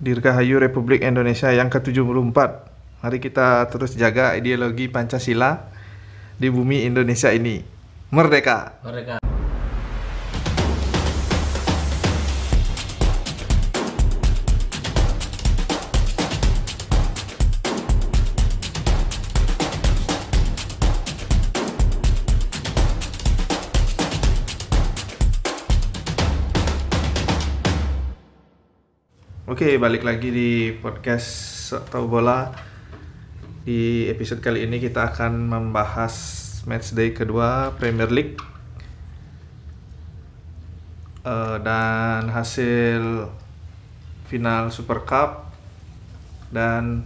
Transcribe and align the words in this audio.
Dirgahayu 0.00 0.56
Republik 0.56 1.04
Indonesia 1.04 1.52
yang 1.52 1.68
ke-74. 1.68 2.38
Mari 3.04 3.18
kita 3.20 3.68
terus 3.68 3.92
jaga 4.00 4.32
ideologi 4.32 4.88
Pancasila 4.88 5.68
di 6.40 6.48
bumi 6.48 6.88
Indonesia 6.88 7.28
ini. 7.28 7.60
Merdeka! 8.08 8.80
Mereka 8.80 9.19
balik 29.80 30.04
lagi 30.04 30.28
di 30.28 30.50
podcast 30.76 31.72
Tahu 31.88 32.04
Bola. 32.04 32.52
Di 33.64 34.12
episode 34.12 34.44
kali 34.44 34.68
ini 34.68 34.76
kita 34.76 35.08
akan 35.08 35.48
membahas 35.48 36.14
matchday 36.68 37.16
kedua 37.16 37.72
Premier 37.80 38.12
League 38.12 38.36
Eh, 41.20 41.56
dan 41.60 42.32
hasil 42.32 43.28
final 44.24 44.72
Super 44.72 45.04
Cup 45.04 45.52
dan 46.48 47.04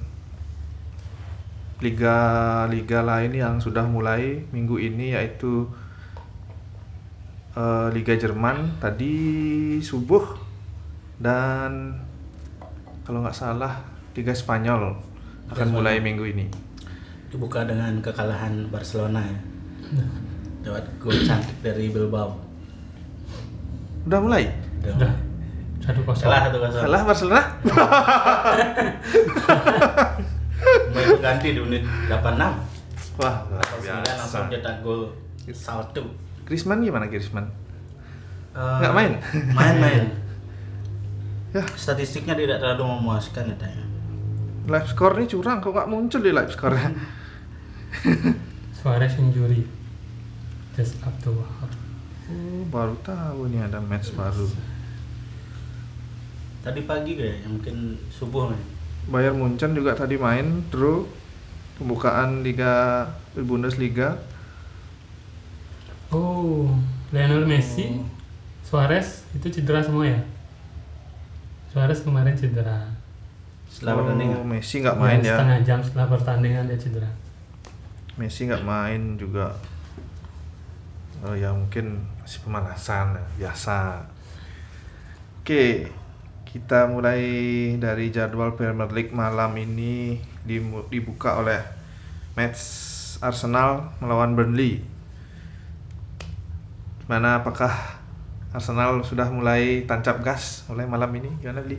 liga-liga 1.83 3.03
lain 3.03 3.35
yang 3.35 3.59
sudah 3.59 3.83
mulai 3.91 4.47
minggu 4.55 4.79
ini 4.79 5.19
yaitu 5.19 5.67
eh, 7.59 7.91
Liga 7.91 8.15
Jerman 8.15 8.79
tadi 8.79 9.19
subuh 9.83 10.39
dan 11.19 11.99
kalau 13.05 13.21
nggak 13.21 13.33
salah 13.33 13.85
Liga 14.13 14.33
Spanyol 14.33 14.97
akan 15.47 15.69
mulai 15.71 16.01
minggu 16.01 16.25
ini. 16.27 16.47
dibuka 17.29 17.67
dengan 17.67 17.99
kekalahan 17.99 18.71
Barcelona 18.71 19.19
ya. 19.21 19.39
Lewat 20.63 20.87
gol 20.97 21.19
cantik 21.21 21.59
dari 21.61 21.91
Bilbao. 21.91 22.39
Udah 24.05 24.21
mulai? 24.21 24.47
Udah. 24.81 25.11
Satu 25.79 26.01
kosong. 26.01 26.25
Salah 26.25 26.41
satu 26.47 26.57
kosong. 26.59 26.81
Salah 26.81 27.01
Barcelona? 27.03 27.43
Pemain 30.65 31.07
pengganti 31.11 31.49
di 31.51 31.61
menit 31.61 31.83
86. 32.07 33.19
Wah, 33.19 33.35
luar 33.47 33.63
Atau 33.63 33.79
9 33.79 34.03
langsung 34.15 34.47
biasa. 34.47 34.55
cetak 34.55 34.77
gol 34.81 35.01
salto. 35.51 36.03
Griezmann 36.45 36.81
gimana 36.81 37.07
Griezmann? 37.07 37.47
Eh, 38.55 38.77
Nggak 38.79 38.95
main? 38.95 39.13
Main-main. 39.53 40.03
Ya, 41.55 41.63
Statistiknya 41.79 42.35
tidak 42.35 42.59
terlalu 42.59 42.99
memuaskan 42.99 43.55
katanya. 43.55 43.87
live 44.65 44.89
score 44.89 45.15
nih 45.21 45.29
curang 45.29 45.61
kok 45.61 45.71
nggak 45.71 45.91
muncul 45.93 46.19
di 46.19 46.33
live 46.33 46.51
score 46.51 46.75
Suarez 48.81 49.15
injury. 49.17 49.65
Just 50.75 50.99
up 51.07 51.15
to 51.23 51.31
Wahab. 51.31 51.71
Oh, 52.27 52.67
baru 52.69 52.97
tahu 53.01 53.49
nih 53.49 53.65
ada 53.65 53.79
match 53.79 54.11
baru. 54.13 54.51
Tadi 56.65 56.81
pagi 56.83 57.15
kayak 57.15 57.47
mungkin 57.47 57.97
subuh 58.11 58.51
nih. 58.51 58.63
Bayern 59.05 59.37
Munchen 59.37 59.77
juga 59.77 59.93
tadi 59.95 60.17
main 60.17 60.65
draw 60.73 61.05
pembukaan 61.77 62.41
Liga 62.41 63.05
Bundesliga. 63.37 64.17
Oh, 66.09 66.73
Lionel 67.13 67.45
Messi, 67.45 68.01
Suarez 68.65 69.29
itu 69.37 69.53
cedera 69.53 69.85
semua 69.85 70.09
ya? 70.09 70.21
Suarez 71.75 72.07
kemarin 72.07 72.39
cedera. 72.39 72.87
Setelah 73.67 73.99
oh, 73.99 73.99
pertandingan. 74.07 74.47
Messi 74.47 74.79
nggak 74.79 74.95
main 74.95 75.19
ya. 75.19 75.35
Setengah 75.35 75.61
jam 75.67 75.79
setelah 75.83 76.07
pertandingan 76.07 76.71
dia 76.71 76.79
cedera. 76.79 77.11
Messi 78.15 78.47
nggak 78.47 78.63
main 78.63 79.19
juga. 79.19 79.51
Oh 81.27 81.35
ya 81.35 81.51
mungkin 81.51 81.99
masih 82.23 82.47
pemanasan 82.47 83.19
ya, 83.19 83.25
biasa. 83.43 84.07
Oke, 85.43 85.91
kita 86.47 86.87
mulai 86.87 87.27
dari 87.83 88.15
jadwal 88.15 88.55
Premier 88.55 88.87
League 88.95 89.11
malam 89.11 89.51
ini 89.59 90.23
dibuka 90.87 91.43
oleh 91.43 91.59
match 92.39 92.63
Arsenal 93.19 93.91
melawan 93.99 94.39
Burnley. 94.39 94.79
Mana 97.11 97.43
apakah 97.43 97.99
Arsenal 98.55 99.03
sudah 99.03 99.27
mulai 99.35 99.83
tancap 99.83 100.23
gas 100.23 100.63
mulai 100.71 100.87
malam 100.87 101.11
ini? 101.19 101.27
Gimana 101.43 101.59
Bli? 101.59 101.75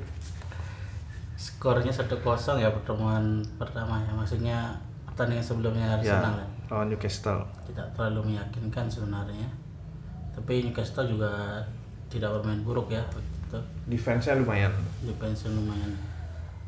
Skornya 1.39 1.87
1-0 1.87 2.19
ya 2.59 2.67
pertemuan 2.67 3.39
pertama 3.55 4.03
ya. 4.03 4.11
Maksudnya 4.11 4.75
pertandingan 5.07 5.39
sebelumnya 5.39 5.87
Ya, 6.03 6.19
Arsenal 6.19 6.43
kan. 6.43 6.49
lawan 6.67 6.87
Newcastle. 6.91 7.47
Tidak 7.63 7.87
terlalu 7.95 8.35
meyakinkan 8.35 8.91
sebenarnya. 8.91 9.47
Tapi 10.35 10.67
Newcastle 10.67 11.07
juga 11.07 11.63
tidak 12.11 12.35
bermain 12.35 12.59
buruk 12.59 12.91
ya 12.91 12.99
begitu. 13.07 13.55
Defense-nya 13.87 14.35
lumayan. 14.35 14.75
Defense 14.99 15.47
lumayan. 15.47 15.95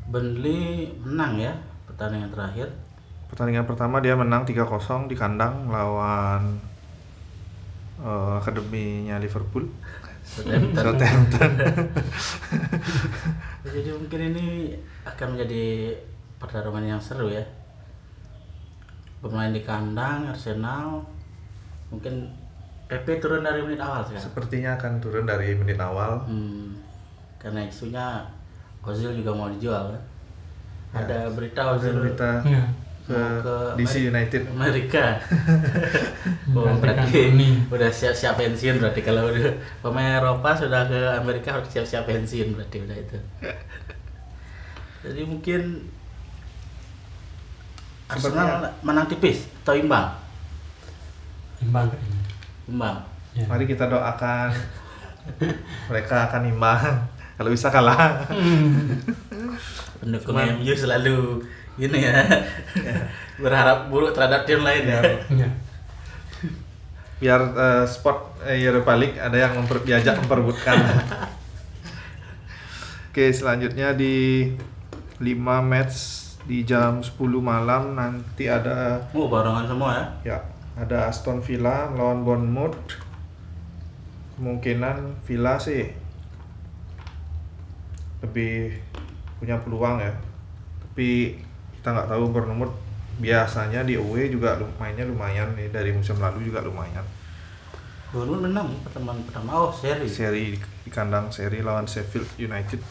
Burnley 0.08 0.88
menang 1.04 1.36
ya 1.36 1.52
pertandingan 1.84 2.32
terakhir. 2.32 2.72
Pertandingan 3.28 3.68
pertama 3.68 4.00
dia 4.00 4.16
menang 4.16 4.48
3-0 4.48 5.04
di 5.04 5.12
kandang 5.12 5.68
lawan 5.68 6.56
eh, 8.02 8.32
akademinya 8.38 9.16
Liverpool. 9.18 9.66
Southampton. 10.28 10.82
Southampton. 10.84 11.50
Jadi 13.72 13.90
mungkin 13.96 14.20
ini 14.34 14.46
akan 15.08 15.26
menjadi 15.34 15.96
pertarungan 16.36 16.84
yang 16.84 17.00
seru 17.00 17.32
ya. 17.32 17.42
Bermain 19.24 19.50
di 19.50 19.64
kandang 19.64 20.28
Arsenal 20.30 21.02
mungkin 21.88 22.28
PP 22.88 23.20
turun 23.20 23.44
dari 23.44 23.60
menit 23.64 23.80
awal 23.80 24.04
sekarang. 24.04 24.24
Sepertinya 24.24 24.70
akan 24.76 24.92
turun 25.00 25.24
dari 25.28 25.52
menit 25.56 25.76
awal. 25.80 26.24
Hmm, 26.24 26.76
karena 27.36 27.64
isunya 27.68 28.24
Ozil 28.88 29.12
juga 29.12 29.36
mau 29.36 29.52
dijual 29.52 29.92
kan. 29.92 30.02
Ya, 30.96 31.04
Ada 31.04 31.18
berita 31.36 31.76
Ozil 31.76 31.92
Berita 32.00 32.40
Nah, 32.40 32.72
ke 33.08 33.20
ke 33.40 33.56
DC 33.80 34.04
United. 34.04 34.42
Amerika. 34.52 35.16
oh, 36.56 36.76
berarti 36.76 37.32
udah 37.72 37.88
siap-siap 37.88 38.36
pensiun 38.36 38.76
berarti 38.76 39.00
kalau 39.00 39.32
udah 39.32 39.56
pemain 39.80 40.20
Eropa 40.20 40.52
sudah 40.52 40.84
ke 40.84 41.00
Amerika 41.16 41.56
harus 41.56 41.72
siap-siap 41.72 42.04
pensiun 42.04 42.52
berarti 42.52 42.76
udah 42.84 42.96
itu. 43.00 43.18
Jadi 45.08 45.20
mungkin 45.24 45.88
Arsenal 48.08 48.76
menang 48.84 49.08
tipis 49.08 49.48
atau 49.64 49.76
imbang? 49.76 50.28
imbang 51.58 51.86
kayaknya. 51.90 52.20
Imbang. 52.70 52.96
Ya. 53.34 53.44
Mari 53.50 53.64
kita 53.66 53.84
doakan 53.90 54.50
mereka 55.90 56.30
akan 56.30 56.42
imbang. 56.48 56.82
Kalau 57.38 57.50
bisa 57.54 57.70
kalah. 57.70 58.26
Pendukung 60.02 60.38
MU 60.38 60.74
selalu 60.74 61.42
ini 61.78 61.98
ya. 62.04 62.14
berharap 63.42 63.86
buruk 63.86 64.12
terhadap 64.12 64.44
tim 64.44 64.60
lain 64.66 64.84
ya. 64.84 65.00
Ya. 65.30 65.48
Biar 67.18 67.40
eh, 67.54 67.84
spot 67.86 68.42
eh, 68.46 68.58
Europa 68.62 68.94
League 68.98 69.18
ada 69.18 69.34
yang 69.38 69.58
memper, 69.58 69.82
diajak 69.86 70.18
memperebutkan. 70.22 70.76
Oke, 73.10 73.34
selanjutnya 73.34 73.94
di 73.98 74.46
5 75.18 75.26
match 75.66 75.96
di 76.46 76.62
jam 76.62 77.02
10 77.02 77.18
malam 77.42 77.98
nanti 77.98 78.46
ada 78.46 79.02
Oh, 79.10 79.26
barengan 79.26 79.66
semua 79.66 79.90
ya. 79.90 80.04
Ya, 80.22 80.38
ada 80.78 81.10
Aston 81.10 81.42
Villa 81.42 81.90
melawan 81.90 82.22
Bournemouth. 82.22 82.78
Kemungkinan 84.38 85.18
Villa 85.26 85.58
sih 85.58 85.90
lebih 88.22 88.78
punya 89.42 89.58
peluang 89.58 89.98
ya. 89.98 90.14
Tapi 90.86 91.42
kita 91.88 92.04
nggak 92.04 92.12
tahu 92.12 92.24
Bournemouth 92.28 92.76
biasanya 93.16 93.80
di 93.80 93.96
away 93.96 94.28
juga 94.28 94.60
mainnya 94.76 95.08
lumayan 95.08 95.56
nih 95.56 95.72
dari 95.72 95.88
musim 95.96 96.20
lalu 96.20 96.44
juga 96.44 96.60
lumayan. 96.60 97.00
Bournemouth 98.12 98.44
menang 98.44 98.76
pertemuan 98.84 99.16
pertama. 99.24 99.56
Oh, 99.56 99.72
seri. 99.72 100.04
Seri 100.04 100.52
di, 100.52 100.60
di 100.60 100.90
kandang 100.92 101.32
seri 101.32 101.64
lawan 101.64 101.88
Sheffield 101.88 102.28
United. 102.36 102.84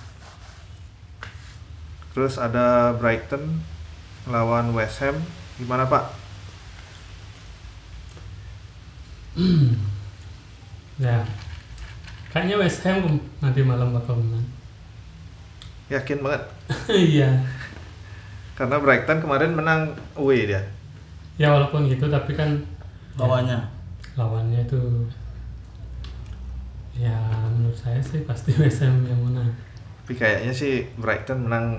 Terus 2.09 2.41
ada 2.41 2.97
Brighton 2.97 3.61
lawan 4.25 4.73
West 4.73 4.97
Ham. 5.05 5.21
Gimana 5.61 5.85
Pak? 5.85 6.17
ya. 11.05 11.21
Kayaknya 12.33 12.55
West 12.65 12.81
Ham 12.89 13.21
nanti 13.45 13.61
malam 13.61 13.93
bakal 13.93 14.17
menang. 14.17 14.49
Yakin 15.93 16.17
banget? 16.25 16.49
Iya. 16.89 17.45
Karena 18.57 18.81
Brighton 18.81 19.21
kemarin 19.21 19.53
menang 19.53 19.93
away 20.17 20.49
dia. 20.49 20.65
Ya 21.37 21.53
walaupun 21.53 21.85
gitu 21.85 22.09
tapi 22.09 22.33
kan 22.33 22.57
Bawahnya. 23.13 23.61
lawannya 24.17 24.65
itu 24.65 24.81
ya 26.97 27.13
menurut 27.53 27.77
saya 27.77 28.01
sih 28.01 28.25
pasti 28.25 28.49
West 28.61 28.81
Ham 28.81 29.05
yang 29.05 29.21
menang. 29.21 29.53
Tapi 30.01 30.17
kayaknya 30.17 30.49
sih 30.49 30.89
Brighton 30.97 31.45
menang 31.45 31.77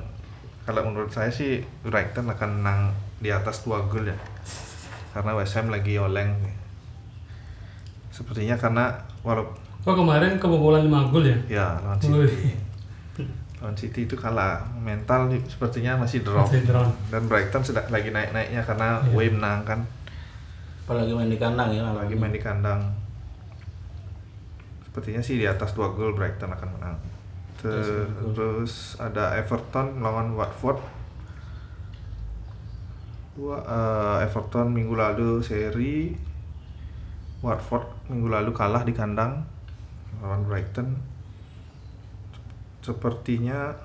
kalau 0.62 0.86
menurut 0.86 1.10
saya 1.10 1.32
sih 1.34 1.58
Brighton 1.82 2.30
akan 2.30 2.62
menang 2.62 2.80
di 3.18 3.34
atas 3.34 3.66
2 3.66 3.90
gol 3.90 4.06
ya. 4.06 4.18
Karena 5.10 5.34
West 5.34 5.58
Ham 5.58 5.74
lagi 5.74 5.98
oleng. 5.98 6.30
Sepertinya 8.14 8.54
karena 8.54 8.94
walaupun 9.26 9.58
Kok 9.82 9.94
kemarin 9.94 10.36
kebobolan 10.38 10.86
5 10.86 11.10
gol 11.10 11.24
ya? 11.26 11.38
ya 11.50 11.66
lawan. 11.82 11.98
City. 11.98 12.54
Lawan 13.58 13.74
City 13.74 14.06
itu 14.06 14.14
kalah. 14.14 14.62
Mental 14.78 15.26
sepertinya 15.50 15.98
masih 15.98 16.22
drop. 16.22 16.46
Masih 16.46 16.62
drop. 16.62 16.94
Dan 17.10 17.26
Brighton 17.26 17.62
sedang 17.66 17.90
lagi 17.90 18.14
naik-naiknya 18.14 18.62
karena 18.62 19.02
Iya. 19.02 19.10
away 19.14 19.28
menang 19.30 19.62
kan. 19.66 19.80
apalagi 20.88 21.12
main 21.12 21.28
di 21.28 21.36
kandang 21.36 21.68
ya 21.68 21.84
lagi 21.84 22.16
main 22.16 22.32
di 22.32 22.40
kandang. 22.40 22.80
Sepertinya 24.88 25.20
sih 25.20 25.36
di 25.36 25.44
atas 25.44 25.76
dua 25.76 25.92
gol 25.92 26.16
Brighton 26.16 26.48
akan 26.48 26.68
menang. 26.80 26.96
Terus 27.60 28.96
ada 28.96 29.36
Everton 29.36 30.00
melawan 30.00 30.32
Watford. 30.32 30.80
Dua 33.36 33.60
eh, 33.60 34.24
Everton 34.24 34.72
minggu 34.72 34.96
lalu 34.96 35.44
seri. 35.44 36.16
Watford 37.44 37.84
minggu 38.08 38.32
lalu 38.32 38.50
kalah 38.56 38.80
di 38.80 38.96
kandang. 38.96 39.44
Lawan 40.24 40.48
Brighton 40.48 41.17
sepertinya 42.88 43.76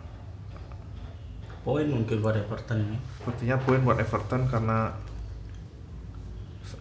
poin 1.68 1.84
mungkin 1.92 2.24
buat 2.24 2.40
Everton 2.40 2.80
ini. 2.80 2.98
Sepertinya 3.20 3.60
poin 3.60 3.84
buat 3.84 4.00
Everton 4.00 4.48
karena 4.48 4.96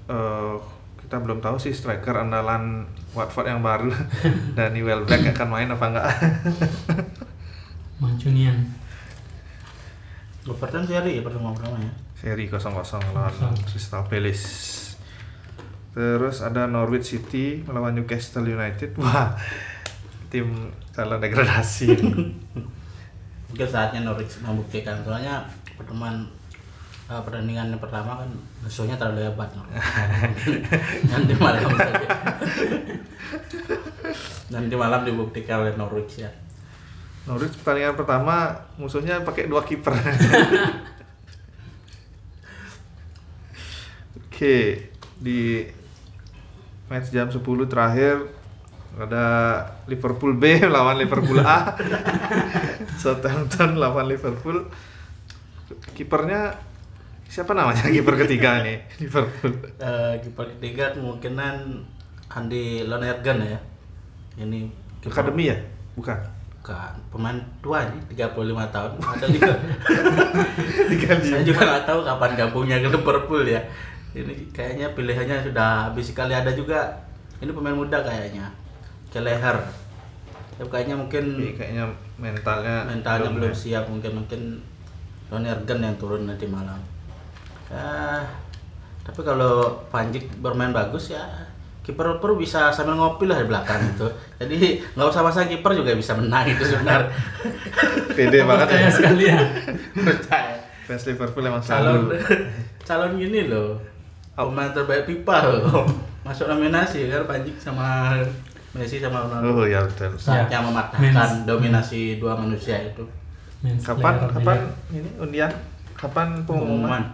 eh, 0.07 0.55
kita 1.03 1.17
belum 1.19 1.43
tahu 1.43 1.59
sih 1.59 1.75
striker 1.75 2.15
andalan 2.15 2.87
Watford 3.19 3.51
yang 3.51 3.61
baru 3.61 3.91
Danny 4.57 4.87
Welbeck 4.87 5.35
akan 5.35 5.49
main 5.51 5.69
apa 5.75 5.85
enggak. 5.91 6.07
Mancunian. 8.03 8.71
Everton 10.47 10.87
seri 10.87 11.19
ya 11.19 11.23
pertemuan 11.27 11.55
pertama 11.59 11.83
ya. 11.83 11.91
Seri 12.19 12.47
0-0 12.47 12.63
lawan. 13.15 13.55
Crystal 13.67 14.07
Palace. 14.07 14.47
Terus 15.93 16.39
ada 16.43 16.71
Norwich 16.71 17.15
City 17.15 17.63
melawan 17.67 17.95
Newcastle 17.95 18.47
United. 18.47 18.95
Wah 18.99 19.35
tim 20.33 20.73
calon 20.97 21.21
degradasi. 21.21 21.93
Mungkin 23.53 23.69
saatnya 23.69 24.01
Norwich 24.01 24.41
membuktikan 24.41 24.97
soalnya 25.05 25.45
pertemuan 25.77 26.25
eh, 27.13 27.21
pertandingan 27.21 27.69
yang 27.69 27.77
pertama 27.77 28.25
kan 28.25 28.33
musuhnya 28.65 28.97
terlalu 28.97 29.29
hebat 29.29 29.53
nanti 31.13 31.37
malam 31.37 31.69
saja. 31.77 32.09
Nanti 34.49 34.73
malam 34.73 35.05
dibuktikan 35.05 35.61
oleh 35.69 35.77
Norwich 35.77 36.25
ya. 36.25 36.33
Norwich 37.29 37.61
pertandingan 37.61 37.93
pertama 37.93 38.57
musuhnya 38.81 39.21
pakai 39.21 39.53
dua 39.53 39.61
kiper. 39.69 39.93
Oke 44.17 44.89
di 45.23 45.69
match 46.89 47.15
jam 47.15 47.31
10 47.31 47.39
terakhir 47.71 48.42
ada 48.99 49.25
Liverpool 49.89 50.37
B 50.37 50.61
lawan 50.75 51.01
Liverpool 51.01 51.41
A. 51.41 51.73
Southampton 53.01 53.81
lawan 53.81 54.09
Liverpool. 54.09 54.69
Kipernya 55.97 56.53
siapa 57.25 57.57
namanya 57.57 57.89
kiper 57.95 58.15
ketiga 58.21 58.61
nih 58.61 58.77
Liverpool. 59.01 59.53
Eh, 59.81 60.15
kiper 60.21 60.45
ketiga 60.59 60.93
kemungkinan 60.93 61.81
Andy 62.29 62.85
Lonergan 62.85 63.41
ya. 63.41 63.59
Ini 64.37 64.69
kiper- 65.01 65.13
akademi 65.17 65.49
ya? 65.49 65.57
Bukan. 65.97 66.19
Bukan 66.61 66.93
pemain 67.09 67.39
tua 67.65 67.89
nih 67.89 68.01
35 68.13 68.69
tahun. 68.71 68.91
Ada 69.01 69.27
juga 69.33 69.53
tiga 70.93 71.11
saya 71.19 71.43
juga 71.43 71.61
nggak 71.65 71.85
tahu 71.89 72.01
kapan 72.05 72.31
gabungnya 72.37 72.77
ke 72.85 72.89
Liverpool 72.93 73.43
ya. 73.49 73.61
Ini 74.13 74.53
kayaknya 74.53 74.93
pilihannya 74.93 75.49
sudah 75.49 75.89
habis 75.89 76.13
sekali. 76.13 76.37
Ada 76.37 76.53
juga 76.53 76.93
ini 77.41 77.51
pemain 77.51 77.75
muda 77.75 77.99
kayaknya 78.05 78.47
Keleher 79.13 79.57
ya, 80.57 80.65
kayaknya 80.67 80.97
mungkin 80.97 81.25
Tapi 81.37 81.53
kayaknya 81.57 81.85
mentalnya 82.17 82.89
mentalnya 82.89 83.29
belum 83.29 83.37
belum 83.39 83.53
ya. 83.53 83.61
siap. 83.61 83.85
Mungkin 83.87 84.13
mungkin 84.25 84.41
Lonergan 85.33 85.81
yang 85.81 85.97
turun 85.97 86.29
nanti 86.29 86.45
malam. 86.49 86.81
Ya 87.73 88.25
tapi 89.03 89.21
kalau 89.27 89.83
Panjik 89.91 90.31
bermain 90.39 90.71
bagus 90.71 91.11
ya 91.11 91.27
kiper 91.83 92.23
kiper 92.23 92.39
bisa 92.39 92.71
sambil 92.71 92.95
ngopi 92.95 93.27
lah 93.27 93.43
di 93.43 93.51
belakang 93.51 93.83
itu. 93.91 94.07
Jadi 94.39 94.79
nggak 94.95 95.09
usah 95.11 95.27
pasang 95.27 95.51
kiper 95.51 95.75
juga 95.75 95.99
bisa 95.99 96.15
menang 96.15 96.47
itu 96.47 96.63
sebenarnya. 96.63 97.11
Pede 98.17 98.47
banget 98.47 98.67
ya. 98.71 98.77
Percaya 98.79 98.91
sekali 98.95 99.25
ya. 99.27 99.41
percaya. 99.99 100.57
Fans 100.87 101.05
Liverpool 101.07 101.47
emang 101.47 101.63
calon 101.63 102.11
calon 102.89 103.15
gini 103.15 103.47
loh 103.47 103.79
pemain 104.33 104.73
terbaik 104.73 105.05
pipa 105.05 105.45
loh. 105.45 105.85
Masuk 106.27 106.47
nominasi 106.47 107.11
kan 107.11 107.27
Panjik 107.27 107.59
sama 107.59 108.15
Messi 108.73 108.97
sama 108.99 109.21
Ronaldo. 109.23 109.53
Oh 109.53 109.67
ya 109.67 109.85
betul. 109.85 110.17
Saatnya 110.17 110.59
Ya. 110.59 110.65
mematahkan 110.65 111.13
Mens- 111.13 111.45
dominasi 111.45 112.17
dua 112.17 112.33
manusia 112.33 112.81
itu. 112.81 113.05
Men's 113.61 113.85
kapan 113.85 114.27
kapan 114.27 114.59
ini 114.89 115.09
undian? 115.17 115.53
Kapan 115.93 116.41
pengumuman. 116.43 117.05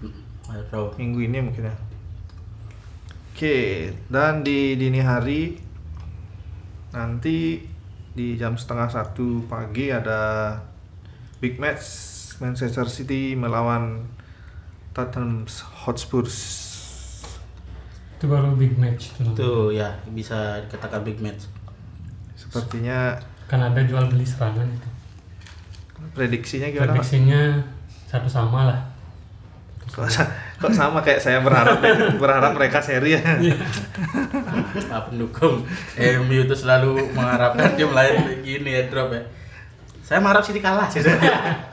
Hmm, 0.00 0.10
nggak 0.48 0.64
tahu. 0.68 0.86
Minggu 0.96 1.20
ini 1.22 1.38
mungkin 1.38 1.68
ya. 1.68 1.74
Oke 3.34 3.56
dan 4.08 4.40
di 4.40 4.74
dini 4.74 4.98
hari 4.98 5.58
nanti 6.90 7.66
di 8.14 8.38
jam 8.38 8.54
setengah 8.54 8.86
satu 8.86 9.42
pagi 9.44 9.90
ada 9.90 10.54
big 11.42 11.58
match 11.58 11.82
Manchester 12.38 12.86
City 12.86 13.34
melawan 13.34 14.06
Tottenham 14.94 15.42
Hotspur 15.82 16.30
Itu 18.24 18.32
baru 18.32 18.56
big 18.56 18.72
match 18.74 19.12
tuh. 19.12 19.28
itu 19.28 19.50
ya 19.76 19.92
bisa 20.08 20.56
dikatakan 20.64 21.04
big 21.04 21.20
match 21.20 21.44
sepertinya 22.32 23.20
Kan 23.44 23.60
ada 23.60 23.84
jual 23.84 24.08
beli 24.08 24.24
serangan 24.24 24.64
itu. 24.64 24.88
prediksinya 26.10 26.66
gimana 26.66 26.88
Pak? 26.88 27.04
Prediksinya 27.04 27.40
satu 28.06 28.24
sama 28.24 28.64
lah. 28.64 28.80
Kok, 29.84 30.08
sa- 30.08 30.32
kok 30.56 30.72
sama 30.72 30.98
kayak 30.98 31.20
saya 31.20 31.38
berharap 31.38 31.78
berharap 32.22 32.50
mereka 32.50 32.80
seri 32.80 33.14
ya 33.14 33.20
Pak 34.88 35.12
pendukung 35.12 35.62
MU 36.24 36.38
itu 36.40 36.54
selalu 36.56 37.12
mengharapkan 37.12 37.76
tim 37.76 37.92
lain 37.92 38.40
gini 38.40 38.72
ya 38.72 38.88
drop 38.88 39.12
ya 39.12 39.22
saya 40.00 40.18
mengharap 40.18 40.42
City 40.42 40.58
kalah 40.58 40.88
sih 40.88 41.04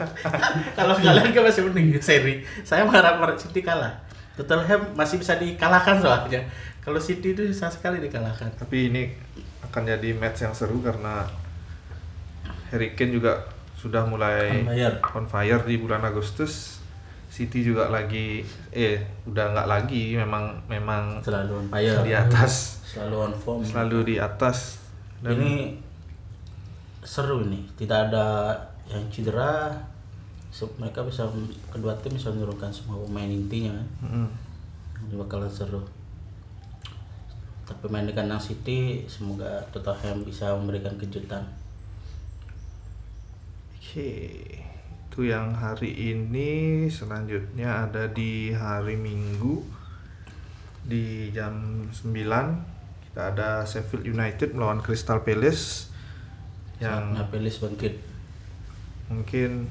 kalau 0.78 0.94
kalian 0.94 1.32
kan 1.32 1.42
masih 1.42 1.64
mending 1.66 1.98
seri 1.98 2.44
saya 2.62 2.84
mengharap 2.84 3.18
City 3.40 3.64
kalah 3.64 3.96
Tottenham 4.40 4.96
masih 4.96 5.20
bisa 5.20 5.36
dikalahkan 5.36 6.00
soalnya. 6.00 6.42
Kalau 6.82 6.98
City 6.98 7.38
itu 7.38 7.46
bisa 7.46 7.70
sekali 7.70 8.02
dikalahkan. 8.02 8.50
Tapi 8.58 8.90
ini 8.90 9.12
akan 9.62 9.86
jadi 9.86 10.18
match 10.18 10.44
yang 10.48 10.56
seru 10.56 10.82
karena 10.82 11.24
Harry 12.74 12.96
Kane 12.98 13.14
juga 13.14 13.44
sudah 13.78 14.06
mulai 14.06 14.64
On 14.64 14.70
fire. 14.72 14.96
on 15.18 15.26
fire 15.28 15.62
di 15.68 15.76
bulan 15.78 16.02
Agustus. 16.06 16.80
City 17.32 17.64
juga 17.64 17.88
lagi 17.88 18.44
eh 18.76 19.00
udah 19.24 19.56
nggak 19.56 19.68
lagi 19.68 20.20
memang 20.20 20.52
memang 20.68 21.24
selalu 21.24 21.64
on 21.64 21.68
fire. 21.72 22.04
di 22.04 22.14
atas. 22.16 22.84
Selalu 22.84 23.16
on 23.32 23.34
form. 23.36 23.62
Selalu 23.64 23.98
di 24.04 24.16
atas. 24.20 24.84
Dan 25.24 25.40
ini 25.40 25.80
seru 27.02 27.46
nih 27.48 27.64
tidak 27.80 28.10
ada 28.12 28.52
yang 28.92 29.04
cedera 29.08 29.72
mereka 30.78 31.02
bisa 31.08 31.26
kedua 31.72 31.96
tim 32.04 32.14
bisa 32.16 32.28
menurunkan 32.30 32.70
semua 32.70 33.00
pemain 33.00 33.32
intinya 33.32 33.72
kan 33.72 33.88
Mm-mm. 34.04 34.28
ini 35.08 35.16
bakalan 35.16 35.48
seru 35.48 35.80
tapi 37.64 37.88
main 37.88 38.04
di 38.04 38.12
kandang 38.12 38.42
City 38.42 39.08
semoga 39.08 39.64
Tottenham 39.72 40.28
bisa 40.28 40.52
memberikan 40.56 40.96
kejutan 41.00 41.44
Oke, 43.92 44.40
itu 44.48 45.20
yang 45.28 45.52
hari 45.52 46.16
ini. 46.16 46.88
Selanjutnya 46.88 47.84
ada 47.84 48.08
di 48.08 48.56
hari 48.56 48.96
Minggu 48.96 49.60
di 50.88 51.28
jam 51.36 51.84
9 51.92 52.08
kita 53.12 53.36
ada 53.36 53.68
Sheffield 53.68 54.08
United 54.08 54.56
melawan 54.56 54.80
Crystal 54.80 55.22
Palace 55.22 55.92
yang 56.80 57.14
Saatnya 57.14 57.28
Pelis 57.30 57.60
bangkit 57.60 57.94
mungkin 59.12 59.68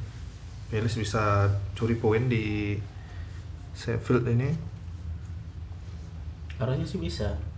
Palace 0.71 0.97
bisa 1.03 1.51
curi 1.75 1.99
poin 1.99 2.31
di 2.31 2.79
Sheffield 3.75 4.25
ini, 4.31 4.51
harusnya 6.57 6.87
sih 6.87 7.03
bisa 7.03 7.51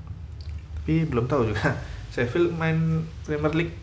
tapi 0.83 1.07
belum 1.07 1.31
tahu 1.31 1.54
juga. 1.54 1.78
Sheffield 2.12 2.59
main 2.59 3.07
Premier 3.23 3.54
League 3.54 3.75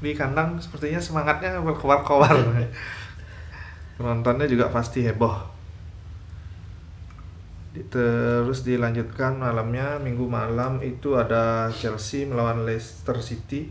di 0.00 0.16
kandang 0.16 0.56
sepertinya 0.56 0.96
semangatnya 0.96 1.60
berkobar-kobar. 1.60 2.32
Penontonnya 4.00 4.48
juga 4.48 4.72
pasti 4.72 5.04
heboh. 5.04 5.60
Terus 7.76 8.64
dilanjutkan 8.64 9.36
malamnya 9.36 10.00
minggu 10.00 10.24
malam 10.24 10.80
itu 10.80 11.20
ada 11.20 11.68
Chelsea 11.68 12.24
melawan 12.24 12.64
Leicester 12.64 13.20
City. 13.20 13.68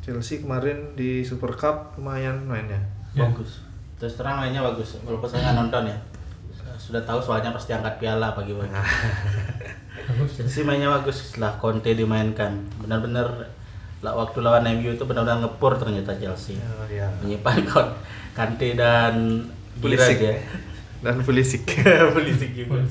Chelsea 0.00 0.40
kemarin 0.40 0.96
di 0.96 1.28
Super 1.28 1.60
Cup 1.60 2.00
lumayan 2.00 2.48
mainnya. 2.48 2.95
Ya. 3.16 3.24
Bagus. 3.24 3.64
Terus 3.96 4.14
terang 4.20 4.44
mainnya 4.44 4.60
bagus. 4.60 5.00
Walaupun 5.00 5.24
saya 5.24 5.48
nggak 5.48 5.56
nonton 5.56 5.82
ya. 5.88 5.98
Sudah 6.76 7.02
tahu 7.02 7.18
soalnya 7.18 7.50
pasti 7.56 7.72
angkat 7.72 7.96
piala 7.96 8.36
pagi-pagi. 8.36 8.70
bagus 10.06 10.38
ya 10.38 10.44
Chelsea 10.44 10.62
mainnya 10.62 10.92
bagus 10.92 11.32
setelah 11.32 11.56
Conte 11.56 11.96
dimainkan. 11.96 12.52
Benar-benar 12.78 13.48
lah 14.04 14.12
waktu 14.12 14.44
lawan 14.44 14.68
MU 14.76 14.92
itu 14.92 15.04
benar-benar 15.08 15.40
ngepur 15.40 15.80
ternyata 15.80 16.12
Chelsea. 16.20 16.60
Oh, 16.60 16.84
ya. 16.92 17.08
Menyimpan 17.24 17.64
Kon 17.64 17.88
Kante 18.36 18.76
dan 18.76 19.48
Pulisic. 19.80 20.20
Ya. 20.20 20.36
Dan 21.00 21.24
Pulisic. 21.24 21.64
Pulisic 22.14 22.52
juga. 22.52 22.84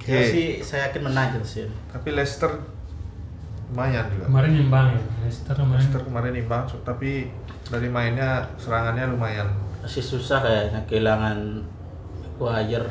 Chelsea 0.00 0.64
saya 0.64 0.88
yakin 0.88 1.02
menang 1.04 1.36
Chelsea. 1.36 1.68
Tapi 1.92 2.08
Leicester 2.16 2.79
lumayan 3.70 4.04
juga. 4.10 4.24
kemarin 4.26 4.52
imbang 4.58 4.86
ya 4.90 5.00
Leicester 5.22 5.54
kemarin 5.54 5.78
Leicester 5.78 6.00
kemarin 6.02 6.34
imbang, 6.34 6.62
tapi 6.82 7.10
dari 7.66 7.86
mainnya 7.86 8.30
serangannya 8.56 9.06
lumayan. 9.08 9.48
Masih 9.80 10.02
susah 10.02 10.42
kayaknya 10.42 10.80
kehilangan 10.84 11.38
Maguire 12.34 12.88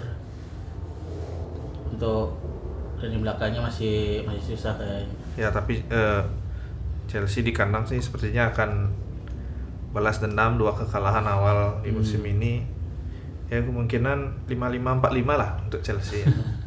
untuk 1.89 2.37
dan 2.99 3.09
di 3.09 3.17
belakangnya 3.17 3.61
masih 3.61 4.21
masih 4.23 4.55
susah 4.55 4.75
kayaknya. 4.75 5.15
Ya 5.35 5.49
tapi 5.49 5.81
eh, 5.83 6.21
Chelsea 7.07 7.41
di 7.41 7.49
kandang 7.49 7.83
sih 7.83 7.97
sepertinya 7.97 8.51
akan 8.51 8.91
balas 9.89 10.21
dendam 10.21 10.55
dua 10.55 10.71
kekalahan 10.71 11.25
awal 11.25 11.81
di 11.81 11.89
musim 11.89 12.21
Hmm. 12.21 12.33
ini. 12.37 12.53
Ya 13.49 13.65
kemungkinan 13.65 14.45
5-5 14.45 15.01
4-5 15.01 15.33
lah 15.33 15.57
untuk 15.65 15.81
Chelsea. 15.81 16.21
ya. 16.21 16.29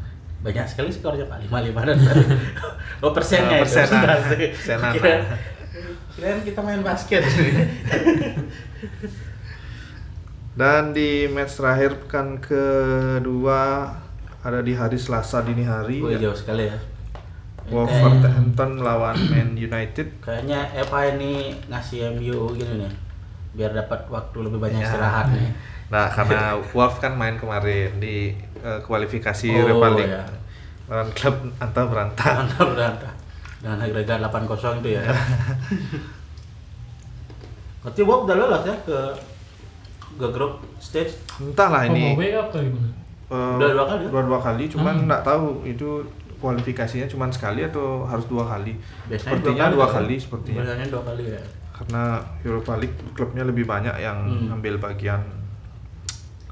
Banyak 0.43 0.67
sekali 0.67 0.91
skornya 0.91 1.25
Pak, 1.25 1.39
55 1.47 1.87
dan 1.87 1.99
Oh 3.05 3.11
persennya 3.11 3.57
itu. 3.57 3.65
persenan. 3.65 4.03
Persenan. 4.03 4.51
Persenan. 4.53 4.93
Kira, 4.93 5.13
kirain 6.13 6.41
kita 6.43 6.61
main 6.61 6.83
basket. 6.83 7.23
Dan 10.53 10.93
di 10.93 11.25
match 11.27 11.57
terakhir 11.57 11.97
pekan 11.97 12.37
kedua 12.37 13.89
ada 14.43 14.61
di 14.61 14.77
hari 14.77 15.01
Selasa 15.01 15.41
dini 15.41 15.65
hari 15.65 16.03
oh 16.03 16.13
ya. 16.13 16.19
jauh 16.21 16.37
sekali 16.37 16.69
ya. 16.69 16.77
Wolverhampton 17.73 18.83
lawan 18.83 19.17
Man 19.31 19.55
United. 19.55 20.19
Kayaknya 20.21 20.67
Eva 20.75 21.09
ini 21.09 21.57
ngasih 21.71 22.19
MU 22.19 22.53
gini 22.53 22.85
nih 22.85 22.93
biar 23.53 23.71
dapat 23.71 24.09
waktu 24.09 24.37
lebih 24.43 24.59
banyak 24.59 24.81
Ya. 24.81 24.89
istirahat 24.91 25.27
nih. 25.31 25.49
Nah, 25.93 26.09
karena 26.09 26.41
Wolf 26.73 26.99
kan 26.99 27.13
main 27.13 27.37
kemarin 27.37 28.01
di 28.01 28.33
eh, 28.59 28.81
kualifikasi 28.81 29.47
Oh, 29.47 29.61
Europa 29.63 29.89
League 29.93 30.09
ya. 30.11 30.25
lawan 30.89 31.09
klub 31.13 31.37
Anta 31.59 31.83
Beranta. 31.85 32.29
Mantap 32.39 32.69
berantah. 32.71 33.13
Dengan 33.61 33.79
agregat 33.79 34.19
8-0 34.19 34.81
itu 34.81 34.89
ya. 34.91 35.03
Berarti 37.83 38.01
Bob 38.03 38.25
udah 38.25 38.37
lolos 38.37 38.63
ya 38.63 38.77
ke 38.81 38.99
ke 40.13 40.27
grup 40.29 40.53
stage. 40.79 41.15
Entahlah 41.37 41.83
oh, 41.83 41.89
ini 41.89 42.05
mau 42.07 42.19
WA 42.19 42.31
apa 42.39 42.57
gimana 42.57 42.89
eh, 43.29 43.55
Udah 43.57 43.69
dua 43.73 43.85
kali 43.87 44.03
ya? 44.03 44.09
dua, 44.09 44.23
dua 44.23 44.41
kali, 44.41 44.65
cuman 44.69 44.95
Hmm. 44.95 45.07
nggak 45.09 45.23
tahu 45.23 45.45
itu 45.65 45.89
kualifikasinya 46.39 47.07
cuman 47.07 47.31
sekali 47.31 47.63
atau 47.63 48.03
harus 48.05 48.27
dua 48.27 48.45
kali. 48.45 48.75
Biasanya 49.07 49.31
sepertinya 49.35 49.65
dua 49.69 49.87
kan? 49.87 49.95
kali 49.99 50.15
sepertinya. 50.17 50.59
Biasanya 50.61 50.87
dua 50.89 51.03
kali 51.03 51.23
ya. 51.29 51.43
Karena 51.73 52.03
Europa 52.43 52.73
League 52.77 52.99
klubnya 53.13 53.43
lebih 53.43 53.65
banyak 53.65 53.97
yang 53.99 54.19
Hmm. 54.21 54.55
ambil 54.55 54.77
bagian. 54.79 55.23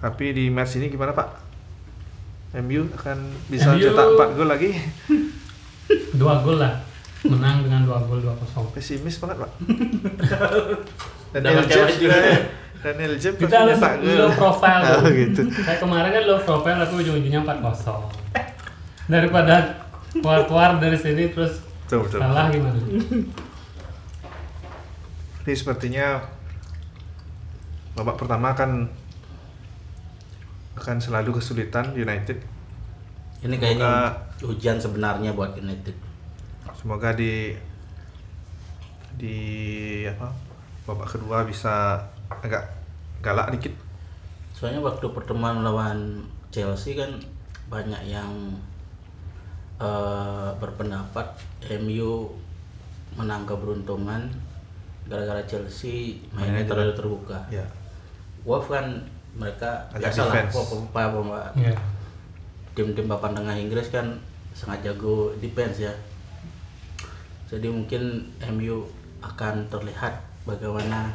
Tapi 0.00 0.24
di 0.32 0.44
match 0.48 0.80
ini 0.80 0.88
gimana 0.88 1.12
Pak? 1.12 1.28
MU 2.60 2.88
akan 2.96 3.18
bisa 3.46 3.76
MU 3.76 3.84
cetak 3.84 4.06
4 4.16 4.36
gol 4.36 4.48
lagi? 4.48 4.70
dua 6.20 6.42
gol 6.42 6.58
lah 6.58 6.74
menang 7.20 7.62
dengan 7.62 7.84
dua 7.84 8.00
gol 8.02 8.18
dua 8.18 8.32
kosong 8.34 8.72
Pesimis 8.72 9.20
banget 9.20 9.44
Pak. 9.44 9.50
Pakai 11.36 11.66
James 11.68 11.96
juga. 11.96 12.16
Daniel 12.80 13.12
James 13.14 13.36
kita 13.36 13.76
pasti 13.76 14.08
low, 14.08 14.32
profile 14.32 14.82
Oh 14.88 15.04
gitu. 15.20 15.44
kayak 15.52 15.78
kemarin 15.78 16.10
kan 16.10 16.22
low 16.24 16.40
profile 16.40 16.80
tapi 16.80 17.04
ujung-ujungnya 17.04 17.44
4 17.44 17.60
kosong 17.60 18.02
daripada 19.04 19.84
keluar-keluar 20.10 20.80
dari 20.80 20.96
sini 20.96 21.28
terus 21.28 21.60
Betul 21.84 22.08
betul. 22.08 22.18
kalah 22.24 22.48
gimana 22.48 22.80
Ini 25.40 25.52
sepertinya 25.52 26.24
babak 27.92 28.16
pertama 28.16 28.56
kan 28.56 28.88
akan 30.78 30.96
selalu 31.02 31.40
kesulitan 31.40 31.92
United. 31.96 32.38
Ini 33.40 33.56
kayaknya 33.56 34.12
hujan 34.44 34.76
sebenarnya 34.76 35.32
buat 35.32 35.56
United. 35.56 35.96
Semoga 36.76 37.12
di 37.16 37.56
di 39.16 39.36
apa 40.08 40.32
babak 40.88 41.08
kedua 41.16 41.44
bisa 41.44 42.00
agak 42.28 42.64
galak 43.20 43.52
dikit. 43.56 43.74
Soalnya 44.56 44.80
waktu 44.80 45.06
pertemuan 45.12 45.60
lawan 45.64 46.24
Chelsea 46.52 46.96
kan 46.96 47.20
banyak 47.70 48.02
yang 48.08 48.28
eh, 49.80 50.50
berpendapat 50.56 51.26
MU 51.80 52.32
menang 53.18 53.42
keberuntungan 53.44 54.30
gara-gara 55.10 55.42
Chelsea 55.42 56.22
mainnya 56.30 56.62
Mainnya 56.62 56.70
terlalu 56.70 56.92
terbuka. 56.94 57.38
Ya. 57.50 57.66
Wolf 58.46 58.70
kan 58.70 59.02
mereka 59.38 59.86
Agak 59.94 60.10
biasalah 60.10 60.34
defense. 60.34 60.54
pem- 60.54 60.88
pem- 60.90 61.12
pem- 61.14 61.64
ya 61.70 61.74
tim-tim 62.74 63.10
papan 63.10 63.34
tengah 63.34 63.56
Inggris 63.58 63.90
kan 63.90 64.06
sangat 64.54 64.80
jago 64.86 65.34
defense 65.42 65.84
ya. 65.84 65.92
Jadi 67.50 67.66
mungkin 67.66 68.30
MU 68.54 68.86
akan 69.20 69.66
terlihat 69.66 70.14
bagaimana 70.46 71.10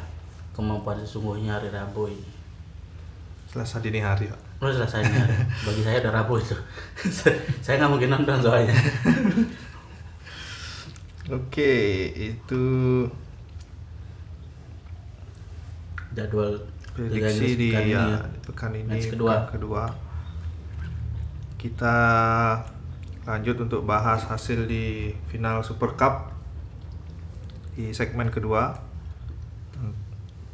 kemampuan 0.52 1.00
sesungguhnya 1.00 1.56
hari 1.56 1.72
Rabu 1.72 2.12
ini. 2.12 2.30
Selasa 3.48 3.80
dini 3.80 4.04
hari, 4.04 4.28
Pak. 4.28 4.40
Oh 4.60 4.68
selesainya. 4.72 5.24
Bagi 5.66 5.82
saya 5.82 6.00
udah 6.04 6.12
Rabu 6.22 6.36
itu. 6.36 6.56
saya 7.64 7.74
nggak 7.80 7.92
mungkin 7.92 8.10
nonton 8.12 8.38
soalnya. 8.40 8.76
Oke, 11.26 11.74
itu 12.14 12.62
Jadwal 16.14 16.54
prediksi 16.96 17.60
di 17.60 17.70
pekan 17.70 17.84
ini 17.84 17.92
ya, 17.92 18.18
di 18.24 18.40
pekan 18.40 18.72
ini 18.72 18.88
Match 18.88 19.08
kedua. 19.12 19.32
pekan 19.36 19.52
kedua. 19.52 19.84
Kita 21.60 21.96
lanjut 23.28 23.56
untuk 23.68 23.84
bahas 23.84 24.24
hasil 24.24 24.64
di 24.64 25.12
final 25.28 25.60
Super 25.60 25.92
Cup 25.92 26.32
di 27.76 27.92
segmen 27.92 28.32
kedua 28.32 28.72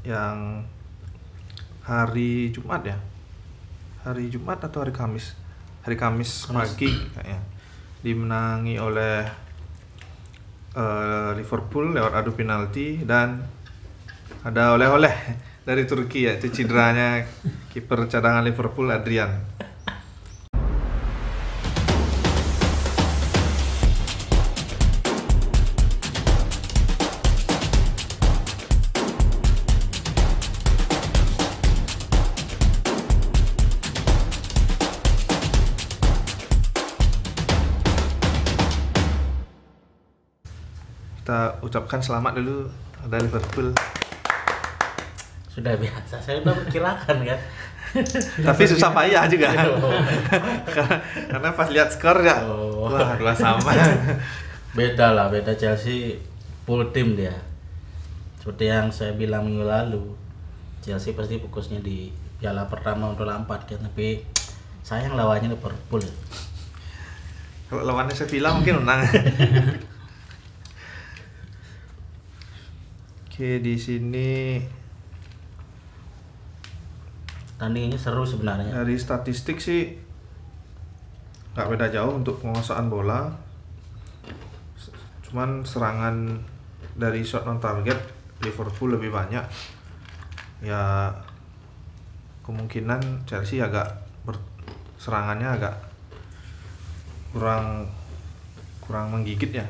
yang 0.02 0.66
hari 1.87 2.50
Jumat 2.50 2.82
ya 2.82 2.99
hari 4.02 4.26
Jumat 4.26 4.58
atau 4.66 4.82
hari 4.82 4.90
Kamis 4.90 5.38
hari 5.87 5.94
Kamis, 5.94 6.46
Kamis. 6.46 6.75
pagi 6.75 6.90
kayaknya 7.14 7.40
dimenangi 8.02 8.75
oleh 8.82 9.22
eh, 10.75 11.30
Liverpool 11.38 11.94
lewat 11.94 12.12
adu 12.18 12.34
penalti 12.34 13.06
dan 13.06 13.38
ada 14.42 14.75
oleh-oleh 14.75 15.14
dari 15.62 15.87
Turki 15.87 16.26
ya 16.26 16.35
itu 16.35 16.50
cederanya 16.50 17.23
kiper 17.71 18.11
cadangan 18.11 18.42
Liverpool 18.42 18.90
Adrian. 18.90 19.31
Kita 41.23 41.62
ucapkan 41.62 42.02
selamat 42.02 42.42
dulu 42.42 42.66
ada 43.07 43.16
Liverpool 43.23 43.71
Sudah 45.52 45.76
biasa. 45.76 46.16
Saya 46.16 46.40
udah 46.40 46.54
perkirakan 46.56 47.16
kan. 47.28 47.40
tapi 48.49 48.64
susah 48.64 48.88
payah 48.88 49.28
juga 49.28 49.52
karena, 50.73 50.97
karena 51.28 51.49
pas 51.52 51.68
lihat 51.68 51.92
skor 51.92 52.25
ya 52.25 52.40
Oh. 52.49 52.88
wah 52.88 53.12
dua 53.21 53.37
sama 53.37 53.68
Beda 54.78 55.12
lah, 55.12 55.28
beda 55.28 55.52
Chelsea 55.52 56.16
full 56.64 56.88
tim 56.97 57.12
dia. 57.12 57.37
Seperti 58.40 58.73
yang 58.73 58.88
saya 58.88 59.12
bilang 59.12 59.44
minggu 59.44 59.68
lalu, 59.68 60.16
Chelsea 60.80 61.12
pasti 61.12 61.37
fokusnya 61.37 61.85
di 61.85 62.09
piala 62.40 62.64
pertama 62.64 63.12
untuk 63.12 63.28
Lampard 63.28 63.68
kan, 63.68 63.76
tapi 63.85 64.25
sayang 64.80 65.12
lawannya 65.12 65.52
Liverpool. 65.52 66.00
kalau 67.68 67.85
lawannya 67.85 68.12
Sevilla 68.12 68.52
mungkin 68.52 68.85
menang 68.85 69.00
oke 73.25 73.49
di 73.64 73.75
sini 73.80 74.61
Tandingannya 77.62 77.95
seru 77.95 78.26
sebenarnya. 78.26 78.75
dari 78.75 78.99
statistik 78.99 79.62
sih 79.62 79.95
nggak 81.54 81.69
beda 81.71 81.87
jauh 81.95 82.19
untuk 82.19 82.42
penguasaan 82.42 82.90
bola. 82.90 83.31
Cuman 85.23 85.62
serangan 85.62 86.42
dari 86.99 87.23
shot 87.23 87.47
on 87.47 87.62
target 87.62 87.95
Liverpool 88.42 88.99
lebih 88.99 89.14
banyak. 89.14 89.47
Ya 90.59 91.14
kemungkinan 92.42 93.23
Chelsea 93.31 93.62
agak 93.62 93.87
ber- 94.26 94.42
serangannya 94.99 95.47
agak 95.47 95.78
kurang 97.31 97.87
kurang 98.83 99.14
menggigit 99.14 99.54
ya. 99.54 99.66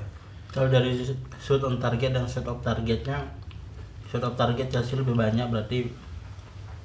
Kalau 0.49 0.73
dari 0.73 0.97
shoot 1.37 1.61
on 1.61 1.77
target 1.77 2.17
dan 2.17 2.25
shot 2.25 2.49
off 2.49 2.65
targetnya, 2.65 3.21
shot 4.09 4.25
off 4.25 4.33
target 4.41 4.73
Chelsea 4.73 4.97
lebih 4.97 5.13
banyak 5.13 5.45
berarti 5.53 5.93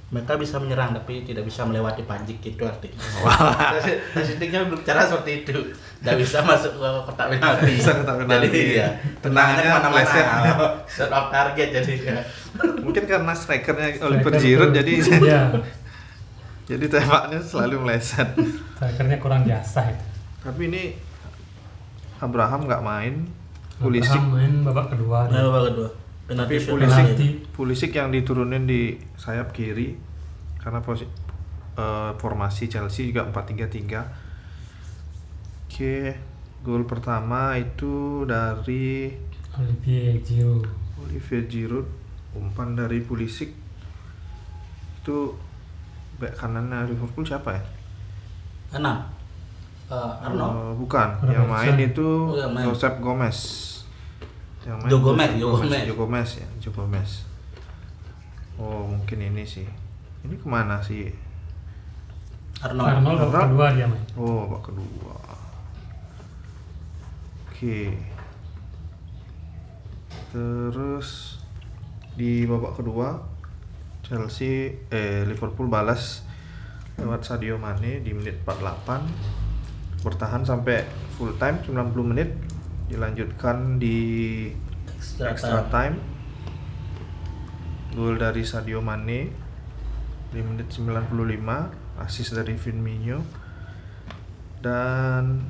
mereka 0.08 0.40
bisa 0.40 0.56
menyerang 0.56 0.96
tapi 0.96 1.28
tidak 1.28 1.44
bisa 1.44 1.68
melewati 1.68 2.08
panjik 2.08 2.40
gitu 2.40 2.64
artinya. 2.64 2.96
Statistiknya 4.16 4.64
berbicara 4.64 5.04
seperti 5.04 5.44
itu, 5.44 5.52
tidak 6.00 6.16
bisa 6.24 6.40
masuk 6.48 6.80
ke 6.80 6.88
kotak 7.04 7.28
penalti. 7.36 7.76
Bisa 7.76 7.92
kotak 7.92 8.16
penalti. 8.24 8.48
Jadi 8.48 8.80
ya, 8.80 8.88
Tendangannya 9.20 9.68
meleset. 9.92 10.26
Shot 10.96 11.12
off 11.12 11.28
target 11.28 11.68
jadi 11.76 11.94
ya. 12.00 12.18
mungkin 12.80 13.04
karena 13.04 13.34
strikernya 13.36 14.00
Oliver 14.02 14.32
Striker 14.32 14.42
Giroud 14.42 14.72
jadi 14.72 14.92
Iya, 15.28 15.42
jadi 16.68 16.86
tembaknya 16.90 17.40
selalu 17.40 17.76
meleset 17.84 18.28
strikernya 18.76 19.18
kurang 19.20 19.44
biasa 19.44 19.92
itu. 19.92 20.06
tapi 20.42 20.62
ini 20.68 20.84
Abraham 22.18 22.66
nggak 22.66 22.82
main 22.82 23.14
Pulisic 23.78 24.10
Abraham 24.10 24.34
main 24.34 24.54
babak 24.66 24.88
kedua 24.90 25.30
Nah, 25.30 25.42
babak 25.48 25.64
kedua. 25.70 25.90
Penalti 26.28 26.60
Tapi 26.60 26.68
Pulisic 26.68 27.06
penalti. 27.08 27.28
Pulisic 27.50 27.92
yang 27.96 28.12
diturunin 28.12 28.68
di 28.68 28.82
sayap 29.16 29.52
kiri 29.52 29.96
karena 30.60 30.84
posi, 30.84 31.08
eh, 31.74 32.12
formasi 32.20 32.68
Chelsea 32.68 33.08
juga 33.08 33.24
4-3-3 33.26 34.04
oke 35.68 35.96
gol 36.62 36.84
pertama 36.84 37.56
itu 37.56 38.28
dari 38.28 39.08
Olivier 39.56 40.20
Giroud. 40.20 40.68
Olivier 41.00 41.48
Giroud 41.48 41.88
umpan 42.36 42.76
dari 42.76 43.00
Pulisic 43.00 43.56
itu 45.00 45.18
back 46.20 46.36
kanannya 46.36 46.92
Liverpool 46.92 47.24
siapa 47.24 47.56
ya? 47.56 47.64
Enam. 48.76 49.00
Eh, 49.88 49.96
Arnold. 50.20 50.52
Eh, 50.52 50.72
bukan, 50.76 51.10
Robertson. 51.16 51.32
yang 51.32 51.48
main 51.48 51.76
itu 51.80 52.10
Oh, 52.28 52.36
yang 52.36 52.52
main. 52.52 52.68
Josep 52.68 53.00
Gomez. 53.00 53.38
Yang 54.68 55.00
Gomez, 55.00 55.32
Josep 55.40 55.40
Joe 55.40 55.64
Gomez. 55.64 55.84
Joe 55.88 55.96
Gomez 55.96 56.30
ya, 56.44 56.48
Joe 56.60 56.76
Gomez. 56.76 57.12
Oh, 58.60 58.84
mungkin 58.84 59.24
ini 59.24 59.48
sih. 59.48 59.64
Ini 60.28 60.36
ke 60.36 60.48
mana 60.50 60.84
sih? 60.84 61.08
Arnold. 62.60 63.00
Arnold 63.00 63.18
babak 63.24 63.32
Arnold. 63.32 63.48
kedua 63.48 63.68
dia 63.72 63.88
main. 63.88 64.04
Oh, 64.20 64.44
babak 64.44 64.62
kedua. 64.68 65.16
Oke. 67.48 67.96
Terus 70.36 71.40
di 72.20 72.44
babak 72.44 72.76
kedua 72.76 73.24
Chelsea 74.04 74.74
eh 74.92 75.24
Liverpool 75.24 75.70
balas 75.72 76.26
lewat 76.98 77.24
Sadio 77.24 77.62
Mane 77.62 78.02
di 78.02 78.10
menit 78.10 78.42
48 78.42 80.02
bertahan 80.02 80.42
sampai 80.42 80.82
full 81.14 81.38
time 81.38 81.62
90 81.62 81.94
menit 82.10 82.34
dilanjutkan 82.88 83.78
di 83.78 84.00
Extra 84.98 85.30
extra 85.32 85.62
time. 85.68 85.96
time 86.00 86.16
gol 87.94 88.16
dari 88.16 88.46
Sadio 88.46 88.80
Mane 88.80 89.34
di 90.30 90.40
menit 90.40 90.70
95 90.70 91.12
assist 91.98 92.32
dari 92.34 92.54
Firmino 92.54 93.26
dan 94.62 95.42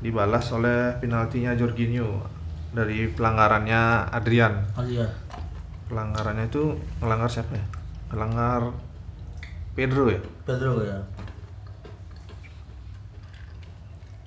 dibalas 0.00 0.48
oleh 0.52 0.96
penaltinya 0.98 1.52
Jorginho 1.52 2.24
dari 2.72 3.08
pelanggarannya 3.08 4.08
Adrian 4.08 4.54
Oh 4.76 4.84
iya. 4.84 5.08
pelanggarannya 5.88 6.46
itu 6.46 6.76
melanggar 7.00 7.28
siapa 7.28 7.56
ya 7.56 7.66
melanggar 8.12 8.72
Pedro 9.74 10.08
ya 10.08 10.20
Pedro 10.44 10.82
ya. 10.82 10.98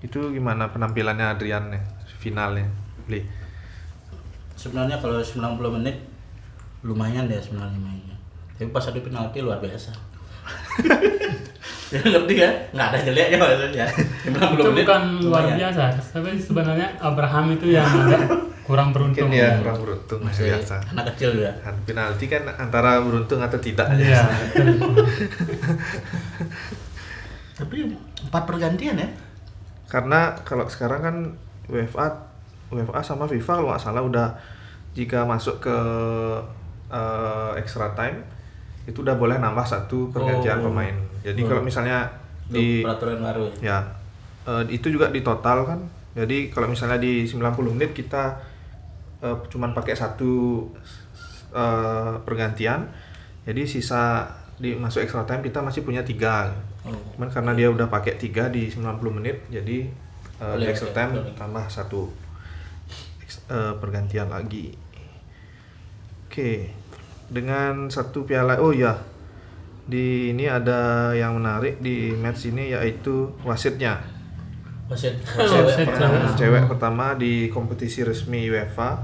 itu 0.04 0.20
gimana 0.36 0.68
penampilannya 0.68 1.26
Adrian 1.32 1.66
ya 1.72 1.82
finalnya 2.24 2.64
Bli 3.04 3.20
Sebenarnya 4.56 4.96
kalau 4.96 5.20
90 5.20 5.60
menit 5.76 5.98
lumayan 6.82 7.28
deh 7.28 7.36
sebenarnya 7.36 7.76
mainnya. 7.76 8.16
Tapi 8.56 8.72
pas 8.72 8.86
ada 8.86 8.96
penalti 8.98 9.40
luar 9.40 9.60
biasa. 9.60 9.92
ya 11.92 12.00
ngerti 12.00 12.36
ya? 12.38 12.50
Nggak 12.72 12.88
ada 12.88 13.00
jeleknya 13.02 13.38
maksudnya. 13.38 13.86
90 14.24 14.32
Itu 14.56 14.64
menit. 14.64 14.76
bukan 14.80 15.02
luar 15.22 15.44
lumayan. 15.44 15.58
biasa, 15.60 15.84
tapi 16.10 16.30
sebenarnya 16.38 16.88
Abraham 16.98 17.46
itu 17.52 17.72
yang 17.72 17.88
kurang 18.64 18.96
beruntung. 18.96 19.28
mungkin 19.28 19.44
ya 19.44 19.60
kurang 19.60 19.80
beruntung 19.84 20.20
Masih 20.24 20.48
biasa 20.48 20.80
anak 20.88 21.12
kecil 21.12 21.36
ya. 21.36 21.52
kan 21.60 21.76
penalti 21.84 22.26
kan 22.32 22.48
antara 22.48 23.04
beruntung 23.04 23.44
atau 23.44 23.60
tidak 23.60 23.92
Iya. 23.92 24.24
Tapi 27.54 27.78
empat 28.24 28.44
pergantian 28.48 28.96
ya. 28.98 29.10
karena 29.86 30.34
kalau 30.42 30.66
sekarang 30.66 31.02
kan 31.04 31.16
UEFA 31.66 32.06
UEFA 32.70 33.00
sama 33.00 33.26
FIFA 33.26 33.54
kalau 33.54 33.70
nggak 33.70 33.84
salah 33.84 34.02
udah 34.02 34.28
jika 34.94 35.24
masuk 35.24 35.60
ke 35.60 35.78
eh, 36.90 37.52
extra 37.58 37.90
time 37.94 38.22
itu 38.84 39.00
udah 39.00 39.16
boleh 39.16 39.38
nambah 39.38 39.64
satu 39.64 40.10
pergantian 40.10 40.60
Oh. 40.60 40.70
pemain. 40.70 40.94
Jadi 41.22 41.40
Oh. 41.42 41.48
kalau 41.48 41.62
misalnya 41.62 42.06
di 42.46 42.84
peraturan 42.84 43.20
baru. 43.20 43.48
ya. 43.60 43.80
eh, 44.44 44.64
itu 44.70 44.90
juga 44.90 45.08
di 45.08 45.22
total 45.22 45.64
kan. 45.64 45.80
Jadi 46.14 46.50
kalau 46.50 46.68
misalnya 46.68 47.00
di 47.00 47.24
90 47.24 47.42
menit 47.72 47.92
kita 47.92 48.38
eh, 49.20 49.38
cuman 49.48 49.72
pakai 49.72 49.96
satu 49.96 50.68
eh, 51.50 52.14
pergantian, 52.20 52.90
jadi 53.44 53.64
sisa 53.64 54.28
di 54.56 54.76
masuk 54.76 55.02
extra 55.02 55.24
time 55.24 55.42
kita 55.42 55.60
masih 55.60 55.82
punya 55.82 56.04
tiga. 56.04 56.52
Oh. 56.84 56.92
Cuman 57.16 57.30
karena 57.30 57.52
dia 57.54 57.68
udah 57.68 57.88
pakai 57.88 58.18
tiga 58.18 58.48
di 58.48 58.68
90 58.68 58.84
menit, 59.12 59.40
jadi 59.48 59.88
uh, 60.42 60.56
di 60.58 60.66
extra 60.66 60.90
time 60.96 61.20
boleh. 61.20 61.36
tambah 61.36 61.66
satu 61.68 62.10
ex- 63.22 63.46
uh, 63.52 63.76
pergantian 63.78 64.32
lagi. 64.32 64.74
Oke, 66.30 66.74
dengan 67.30 67.92
satu 67.94 68.26
piala. 68.26 68.58
Oh 68.58 68.74
ya, 68.74 68.98
di 69.86 70.32
ini 70.32 70.48
ada 70.48 71.12
yang 71.12 71.38
menarik 71.38 71.84
di 71.84 72.16
match 72.16 72.50
ini 72.50 72.72
yaitu 72.72 73.30
wasitnya. 73.44 74.00
Wasit 74.88 75.16
Wasit 75.40 75.88
cewek 75.88 75.96
cewek. 75.96 76.22
Cewek 76.40 76.64
pertama 76.68 77.16
di 77.16 77.48
kompetisi 77.50 78.04
resmi 78.04 78.48
UEFA. 78.52 79.00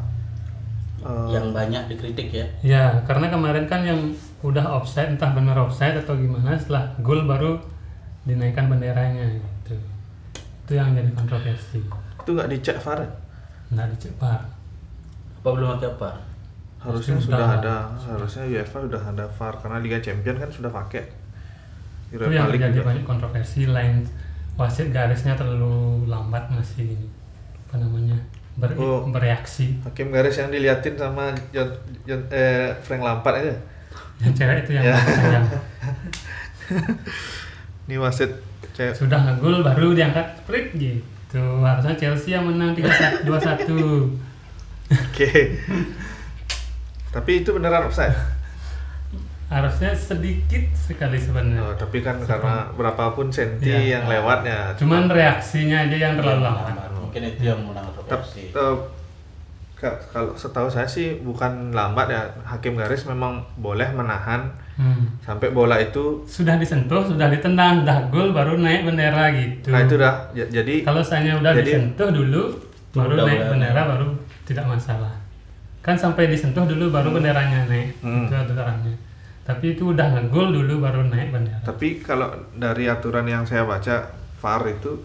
Uh, 0.99 1.31
yang 1.31 1.55
banyak 1.55 1.87
dikritik 1.87 2.27
ya. 2.35 2.47
Ya, 2.59 2.83
karena 3.07 3.31
kemarin 3.31 3.63
kan 3.71 3.87
yang 3.87 4.11
udah 4.43 4.67
offside, 4.67 5.15
entah 5.15 5.31
benar 5.31 5.55
offside 5.55 5.95
atau 5.95 6.11
gimana, 6.19 6.59
setelah 6.59 6.91
gol 6.99 7.23
baru 7.23 7.55
dinaikkan 8.27 8.67
benderanya 8.67 9.23
gitu. 9.31 9.47
Itu 10.69 10.77
yang 10.77 10.93
jadi 10.93 11.10
kontroversi. 11.12 11.82
itu 12.19 12.29
nggak 12.29 12.49
dicek 12.51 12.77
VAR. 12.77 13.01
Nggak 13.69 13.88
dicek 13.91 14.13
VAR. 14.15 14.41
Apa 15.36 15.49
belum 15.49 15.69
ada 15.73 15.89
apa? 15.89 16.12
Harusnya 16.77 17.17
Sudah. 17.17 17.25
sudah 17.36 17.47
ada, 17.58 17.75
harusnya 17.97 18.43
UEFA 18.45 18.77
sudah 18.86 19.01
ada 19.03 19.25
VAR 19.27 19.53
karena 19.58 19.77
Liga 19.79 19.97
Champion 19.97 20.38
kan 20.38 20.47
sudah 20.47 20.69
pakai. 20.69 21.03
Itu 22.08 22.21
yang 22.23 22.47
League 22.47 22.62
terjadi 22.62 22.75
juga. 22.75 22.88
banyak 22.88 23.03
kontroversi 23.03 23.65
lain 23.65 24.05
wasit 24.55 24.89
garisnya 24.89 25.34
terlalu 25.34 26.05
lambat 26.05 26.45
masih 26.49 26.93
apa 27.63 27.77
namanya 27.77 28.17
ber- 28.55 28.75
Oh. 28.75 29.05
bereaksi 29.08 29.77
Hakim 29.82 30.10
garis 30.10 30.36
yang 30.36 30.49
diliatin 30.49 30.93
sama 30.93 31.32
John, 31.49 31.69
John 32.03 32.21
eh, 32.27 32.73
Frank 32.77 32.99
Lampard 32.99 33.39
aja. 33.39 33.53
yang 34.19 34.34
cewek 34.34 34.63
itu 34.63 34.71
yang 34.75 34.84
Ya. 34.86 34.97
Ini 37.86 37.95
wasit 37.97 38.29
cewek. 38.69 38.93
sudah 38.93 39.19
ngegol 39.21 39.61
baru 39.61 39.91
diangkat 39.91 40.25
sprit 40.37 40.67
gitu 40.73 41.43
harusnya 41.61 41.95
Chelsea 41.95 42.31
yang 42.31 42.43
menang 42.43 42.71
3 42.71 43.21
2 43.21 43.29
1 43.29 43.69
Oke. 44.89 45.31
Tapi 47.09 47.31
itu 47.37 47.49
beneran 47.51 47.85
offside. 47.85 48.13
harusnya 49.47 49.89
sedikit 49.91 50.61
sekali 50.75 51.17
sebenarnya 51.17 51.61
Oh, 51.63 51.73
tapi 51.73 51.99
kan 51.99 52.21
karena 52.21 52.69
berapapun 52.71 53.29
senti 53.29 53.65
Iya. 53.65 53.97
yang 53.97 54.03
lewatnya. 54.05 54.73
cuman 54.75 55.05
reaksinya 55.07 55.83
aja 55.83 55.97
yang 55.99 56.13
terlalu 56.15 56.37
Iya, 56.39 56.47
lambat 56.47 56.89
Mungkin 56.93 57.21
itu 57.25 57.41
yang 57.43 57.59
menang 57.63 57.89
tep- 58.05 58.85
ka- 59.75 59.97
kalau 60.07 60.35
setahu 60.35 60.67
saya 60.67 60.85
sih 60.85 61.17
bukan 61.17 61.71
lambat 61.71 62.07
ya. 62.07 62.21
Hakim 62.43 62.75
garis 62.75 63.05
memang 63.05 63.41
boleh 63.55 63.89
menahan 63.89 64.53
Hmm. 64.79 65.11
sampai 65.19 65.51
bola 65.51 65.75
itu. 65.77 66.23
sudah 66.23 66.55
disentuh 66.55 67.03
sudah 67.03 67.27
ditendang 67.27 67.83
sudah 67.83 67.99
gol 68.07 68.31
baru 68.31 68.55
naik 68.55 68.87
bendera 68.87 69.27
gitu 69.29 69.69
Nah 69.69 69.83
itu 69.83 69.95
dah. 69.95 70.15
Ja- 70.31 70.47
Jadi 70.49 70.81
kalau 70.81 71.03
saya 71.03 71.35
udah 71.35 71.51
Jadi- 71.51 71.67
disentuh 71.67 72.09
dulu 72.09 72.55
baru 72.89 73.13
Udah, 73.13 73.25
naik 73.27 73.37
udah. 73.37 73.49
bendera 73.51 73.81
baru 73.85 74.07
tidak 74.43 74.65
masalah 74.65 75.13
kan 75.79 75.93
sampai 75.93 76.27
disentuh 76.27 76.63
dulu 76.63 76.89
baru 76.89 77.11
benderanya 77.11 77.67
naik 77.67 77.91
Hmm. 77.99 78.23
itu 78.23 78.33
aturannya 78.33 78.95
tapi 79.41 79.73
itu 79.73 79.83
udah 79.89 80.07
ngegol 80.09 80.47
dulu 80.49 80.79
baru 80.79 81.03
naik 81.05 81.29
bendera 81.29 81.59
Tapi 81.61 81.99
kalau 81.99 82.27
dari 82.53 82.87
aturan 82.87 83.25
yang 83.25 83.43
saya 83.43 83.63
baca 83.63 84.07
VAR 84.37 84.63
itu 84.65 84.95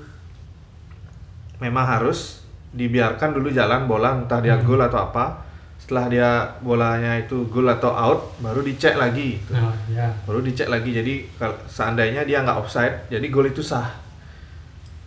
memang 1.57 1.87
harus 1.89 2.43
dibiarkan 2.71 3.31
dulu 3.33 3.51
jalan 3.51 3.87
bola 3.87 4.15
entah 4.17 4.39
dia 4.39 4.55
Hmm. 4.55 4.65
gol 4.65 4.79
atau 4.81 5.03
apa 5.05 5.43
setelah 5.85 6.09
dia 6.09 6.31
bolanya 6.59 7.13
itu 7.15 7.45
gol 7.47 7.69
atau 7.69 7.93
out 7.93 8.41
baru 8.41 8.65
dicek 8.65 8.97
lagi 8.97 9.37
gitu. 9.37 9.53
Nah, 9.53 9.69
ya. 9.87 10.09
baru 10.25 10.41
dicek 10.41 10.67
lagi 10.67 10.91
jadi 10.91 11.15
kalau 11.37 11.61
seandainya 11.67 12.25
dia 12.25 12.41
nggak 12.41 12.57
offside 12.57 13.05
jadi 13.07 13.27
gol 13.29 13.45
itu 13.45 13.61
sah 13.61 14.01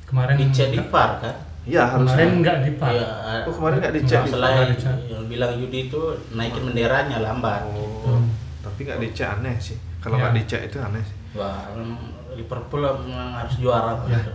Kemarin 0.06 0.38
Dicek 0.38 0.70
di 0.70 0.80
VAR 0.80 1.20
kan? 1.20 1.36
iya 1.66 1.84
kemarin 1.84 2.08
harusnya 2.08 2.26
nggak 2.40 2.58
di 2.62 2.72
par. 2.74 2.92
Iya, 2.94 3.10
Oh, 3.44 3.52
kemarin 3.52 3.76
nggak 3.82 3.94
dicek 3.94 4.20
di 4.20 4.30
Masalah 4.30 4.50
yang, 4.56 5.24
bilang 5.28 5.52
Yudi 5.58 5.80
itu 5.84 6.02
naikin 6.32 6.64
benderanya 6.64 7.18
lambat. 7.20 7.60
gitu. 7.68 8.08
oh 8.08 8.22
tapi 8.62 8.80
nggak 8.86 9.00
dicek 9.02 9.28
aneh 9.34 9.56
sih 9.58 9.76
kalau 9.98 10.16
Ya. 10.16 10.22
nggak 10.24 10.36
dicek 10.38 10.62
itu 10.64 10.78
aneh 10.78 11.02
sih 11.02 11.18
Wah, 11.34 11.74
memang 11.74 12.00
Liverpool 12.34 12.86
memang 13.02 13.34
harus 13.36 13.58
juara 13.58 13.98
Ya. 14.06 14.16
gitu. 14.16 14.32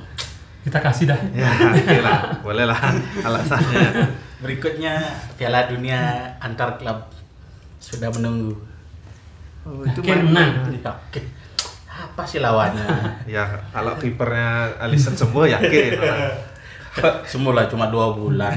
Kita 0.63 0.79
kasih 0.79 1.05
dah. 1.07 1.21
ya 1.33 1.49
oke 1.49 1.99
lah 2.03 2.19
boleh 2.43 2.65
lah 2.67 2.81
alasannya 3.27 3.89
Berikutnya 4.43 4.99
Piala 5.35 5.67
Dunia 5.67 5.99
antar 6.39 6.75
klub 6.75 6.99
sudah 7.79 8.11
menunggu. 8.11 8.59
oh, 9.63 9.83
itu 9.83 10.03
Yakin 10.03 10.27
main- 10.27 10.51
menang. 10.51 10.51
Oke. 11.07 11.23
Apa 11.87 12.27
sih 12.27 12.39
lawannya? 12.39 12.89
ya 13.31 13.47
kalau 13.71 13.95
kipernya 13.95 14.75
Alisson 14.79 15.15
sembuh 15.15 15.47
yakin 15.47 15.93
lah. 16.03 16.35
Semula 17.23 17.65
cuma 17.67 17.87
dua 17.87 18.13
bulan. 18.13 18.53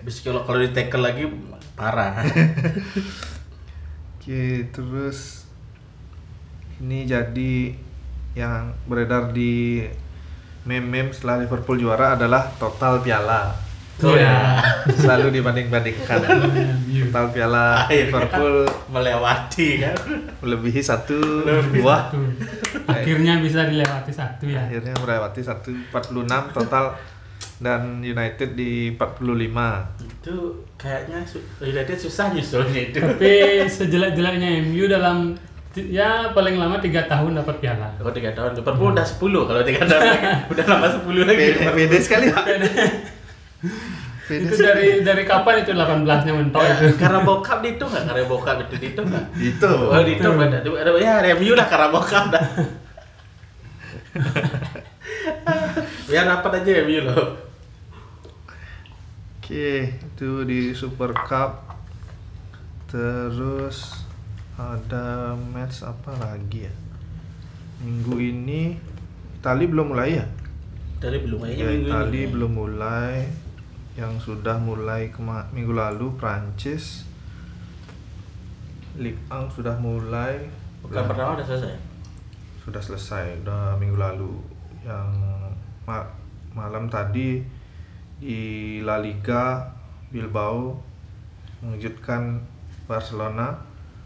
Habis 0.00 0.24
kalau 0.24 0.42
kalau 0.42 0.58
di 0.58 0.72
tackle 0.72 1.04
lagi 1.04 1.28
parah. 1.76 2.24
Oke, 4.16 4.42
terus 4.70 5.44
ini 6.78 7.04
jadi 7.04 7.76
yang 8.32 8.72
beredar 8.84 9.30
di 9.30 9.84
meme-meme 10.62 11.10
setelah 11.10 11.40
Liverpool 11.40 11.76
juara 11.76 12.14
adalah 12.14 12.48
total 12.56 13.00
piala. 13.00 13.52
Oh 14.00 14.16
ya. 14.16 14.56
Selalu 14.96 15.40
dibanding-bandingkan. 15.40 16.18
total 17.10 17.26
piala 17.34 17.84
Akhirnya 17.84 18.06
Liverpool 18.06 18.54
melewati 18.86 19.68
kan. 19.82 19.96
melebihi 20.40 20.80
satu 20.80 21.18
buah. 21.74 22.14
Satu. 22.14 22.22
Akhirnya 22.86 23.42
bisa 23.42 23.66
dilewati 23.66 24.12
satu 24.14 24.46
ya. 24.46 24.62
Akhirnya 24.64 24.94
melewati 24.96 25.40
146 25.42 26.56
total 26.56 26.94
dan 27.60 28.00
United 28.00 28.56
di 28.56 28.94
45. 28.96 30.00
Itu 30.00 30.64
kayaknya 30.80 31.20
United 31.60 31.98
susah 31.98 32.32
nyusulnya 32.32 32.80
itu. 32.88 32.98
Tapi 33.02 33.66
sejelek-jeleknya 33.68 34.64
MU 34.70 34.88
dalam 34.88 35.36
ya 35.76 36.34
paling 36.34 36.58
lama 36.58 36.80
tiga 36.80 37.04
tahun 37.10 37.36
dapat 37.42 37.58
piala. 37.58 37.90
Kalau 37.98 38.12
tiga 38.14 38.30
tahun 38.32 38.58
Liverpool 38.58 38.90
udah 38.96 39.06
10 39.06 39.48
kalau 39.50 39.62
tiga 39.66 39.82
tahun 39.86 40.02
lagi 40.02 40.26
udah 40.56 40.64
nambah 40.66 40.90
10 41.04 41.28
lagi. 41.28 41.44
Pede 41.58 41.98
sekali, 42.00 42.26
Pak. 42.32 42.44
Itu 44.30 44.54
dari 44.56 45.02
dari 45.02 45.26
kapan 45.26 45.66
itu 45.66 45.74
18-nya 45.74 46.32
mentok 46.32 46.62
itu? 46.62 46.86
Karena 47.02 47.20
bokap 47.26 47.60
itu 47.66 47.82
nggak? 47.82 48.04
Karena 48.06 48.24
bokap 48.30 48.56
itu 48.68 48.74
itu 48.78 49.00
nggak? 49.02 49.24
Itu. 49.36 49.72
Oh 49.90 50.00
itu 50.00 50.22
ada 50.22 50.58
ada 50.62 50.90
ya 50.96 51.18
review 51.20 51.58
lah 51.58 51.66
karena 51.66 51.90
bokap 51.90 52.30
dah. 52.30 52.44
Biar 56.10 56.24
dapat 56.26 56.62
aja 56.62 56.70
review 56.82 57.10
loh. 57.10 57.50
Oke, 59.38 59.98
itu 59.98 60.30
di 60.46 60.70
Super 60.78 61.10
Cup. 61.26 61.66
Terus 62.86 64.06
ada 64.54 65.34
match 65.34 65.82
apa 65.82 66.14
lagi 66.18 66.70
ya? 66.70 66.74
Minggu 67.82 68.14
ini 68.18 68.78
Itali 69.40 69.64
belum 69.66 69.94
mulai 69.94 70.22
ya? 70.22 70.26
Dari 71.00 71.18
belum 71.24 71.38
kayaknya 71.42 71.64
Ya, 71.64 71.70
Itali 71.80 72.22
belum 72.30 72.52
mulai. 72.52 73.49
Yang 74.00 74.12
sudah 74.24 74.56
mulai 74.58 75.12
kema- 75.12 75.44
minggu 75.50 75.70
lalu 75.70 76.16
Prancis. 76.16 77.04
Ligue 78.96 79.20
1 79.28 79.52
sudah 79.52 79.76
mulai. 79.78 80.40
Bukan 80.80 81.04
pertama 81.04 81.36
udah 81.36 81.44
selesai. 81.46 81.92
sudah 82.60 82.76
selesai 82.78 83.40
udah 83.40 83.72
minggu 83.74 83.96
lalu 83.96 84.36
yang 84.80 85.08
ma- 85.82 86.12
malam 86.50 86.86
tadi 86.86 87.40
di 88.16 88.40
La 88.80 89.00
Liga 89.00 89.64
Bilbao 90.06 90.76
mengejutkan 91.58 92.36
Barcelona 92.84 93.56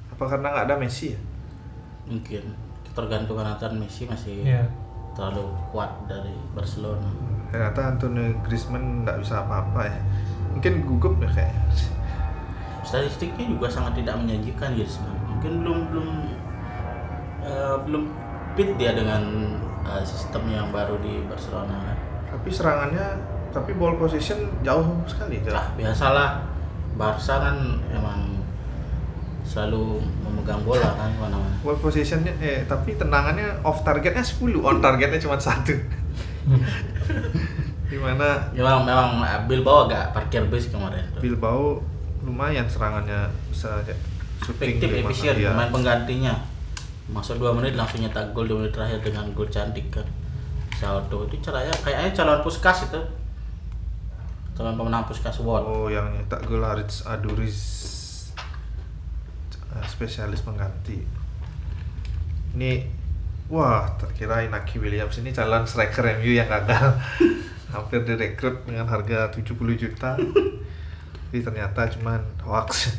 apa 0.07 0.25
karena 0.25 0.49
nggak 0.49 0.67
ada 0.71 0.77
Messi 0.79 1.13
ya 1.13 1.21
Mungkin 2.07 2.47
ketergantungan 2.85 3.43
antara 3.45 3.75
Messi 3.75 4.07
masih 4.07 4.47
Iya. 4.47 4.63
terlalu 5.13 5.45
kuat 5.69 5.91
dari 6.07 6.33
Barcelona. 6.55 7.11
Ternyata 7.55 7.95
Antonio 7.95 8.35
Griezmann 8.43 9.07
nggak 9.07 9.23
bisa 9.23 9.47
apa-apa 9.47 9.87
ya 9.87 9.99
mungkin 10.51 10.83
gugup 10.83 11.23
ya 11.23 11.31
kayak 11.31 11.55
Statistiknya 12.85 13.49
juga 13.49 13.67
sangat 13.71 14.05
tidak 14.05 14.21
menjanjikan 14.21 14.77
Griezmann. 14.77 15.17
Mungkin 15.25 15.53
belum 15.65 15.79
belum 15.89 16.09
eh, 17.41 17.77
belum 17.89 18.03
fit 18.59 18.71
dia 18.77 18.93
dengan 18.93 19.23
eh, 19.89 20.05
sistem 20.05 20.51
yang 20.53 20.69
baru 20.69 20.99
di 21.01 21.23
Barcelona 21.25 21.79
kan. 21.81 21.99
tapi 22.35 22.51
serangannya 22.51 23.07
tapi 23.55 23.79
ball 23.79 23.95
position 23.95 24.51
jauh 24.67 25.01
sekali 25.07 25.41
jauh. 25.41 25.55
Lah 25.55 25.71
biasalah 25.79 26.43
Barca 26.95 27.35
kan 27.41 27.57
emang 27.89 28.35
selalu 29.47 30.03
memegang 30.27 30.61
bola 30.67 30.93
kan 30.99 31.11
mana-mana. 31.17 31.57
ball 31.63 31.79
positionnya 31.79 32.35
eh 32.43 32.67
tapi 32.67 32.99
tendangannya 32.99 33.63
off 33.63 33.87
targetnya 33.87 34.25
10 34.25 34.61
on 34.61 34.83
targetnya 34.83 35.21
cuma 35.21 35.37
satu 35.39 35.73
di 37.91 37.99
mana 38.01 38.49
Memang 38.51 38.83
memang 38.83 39.09
Bilbao 39.47 39.87
agak 39.87 40.11
parkir 40.17 40.43
bis 40.49 40.69
kemarin. 40.73 41.05
tuh. 41.15 41.21
Bilbao 41.21 41.79
lumayan 42.25 42.65
serangannya 42.65 43.29
bisa 43.53 43.69
aja 43.85 43.93
shooting 44.41 44.81
Efektif, 44.81 44.89
efisien, 45.05 45.35
iya. 45.37 45.53
pemain 45.53 45.71
penggantinya. 45.73 46.35
Masuk 47.13 47.37
2 47.37 47.53
menit 47.61 47.77
langsung 47.77 48.01
nyetak 48.01 48.33
gol 48.33 48.49
2 48.49 48.65
menit 48.65 48.73
terakhir 48.73 48.99
dengan 49.05 49.29
gol 49.37 49.49
cantik 49.53 49.93
kan. 49.93 50.07
Saldo 50.75 51.29
itu 51.29 51.37
caranya 51.45 51.71
kayaknya 51.85 52.11
calon 52.17 52.41
puskas 52.41 52.89
itu. 52.89 53.01
Calon 54.57 54.75
pemenang 54.81 55.05
puskas 55.05 55.37
award. 55.45 55.65
Oh, 55.69 55.87
yang 55.93 56.09
nyetak 56.17 56.41
gol 56.49 56.65
Haris 56.65 57.05
Aduris 57.05 57.61
Eh, 59.75 59.87
spesialis 59.91 60.47
pengganti. 60.47 61.03
Ini 62.55 62.71
wah, 63.53 63.85
terkira 64.01 64.45
Inaki 64.45 64.81
Williams 64.81 65.21
ini 65.21 65.31
calon 65.33 65.65
striker 65.69 66.05
MU 66.21 66.33
yang 66.33 66.49
gagal. 66.49 66.97
Hampir 67.75 68.07
direkrut 68.07 68.63
dengan 68.65 68.87
harga 68.87 69.29
70 69.35 69.51
juta. 69.75 70.15
Tapi 70.15 71.39
ternyata 71.43 71.91
cuman 71.99 72.23
hoax. 72.47 72.95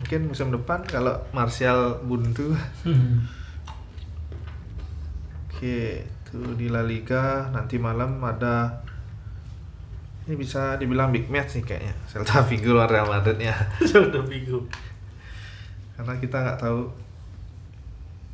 Mungkin 0.00 0.32
musim 0.32 0.48
depan 0.48 0.80
kalau 0.84 1.20
Martial 1.36 2.00
buntu. 2.04 2.56
Oke, 5.48 6.02
itu 6.02 6.38
di 6.58 6.66
La 6.72 6.82
Liga 6.82 7.52
nanti 7.52 7.78
malam 7.78 8.18
ada 8.24 8.82
ini 10.24 10.34
bisa 10.40 10.80
dibilang 10.80 11.12
big 11.12 11.28
match 11.28 11.60
nih 11.60 11.64
kayaknya 11.68 11.94
Celta 12.08 12.40
Vigo 12.48 12.72
lawan 12.72 12.88
Real 12.88 13.08
Madrid 13.08 13.38
ya 13.44 13.52
Sudah 13.92 14.24
bingung. 14.24 14.64
karena 15.94 16.16
kita 16.18 16.36
nggak 16.42 16.58
tahu 16.58 16.90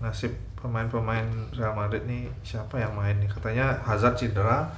nasib 0.01 0.33
pemain-pemain 0.61 1.27
Real 1.57 1.73
Madrid 1.73 2.05
nih 2.05 2.29
siapa 2.44 2.77
yang 2.81 2.92
main 2.92 3.16
nih? 3.18 3.29
Katanya 3.29 3.81
Hazard 3.81 4.16
cedera 4.20 4.68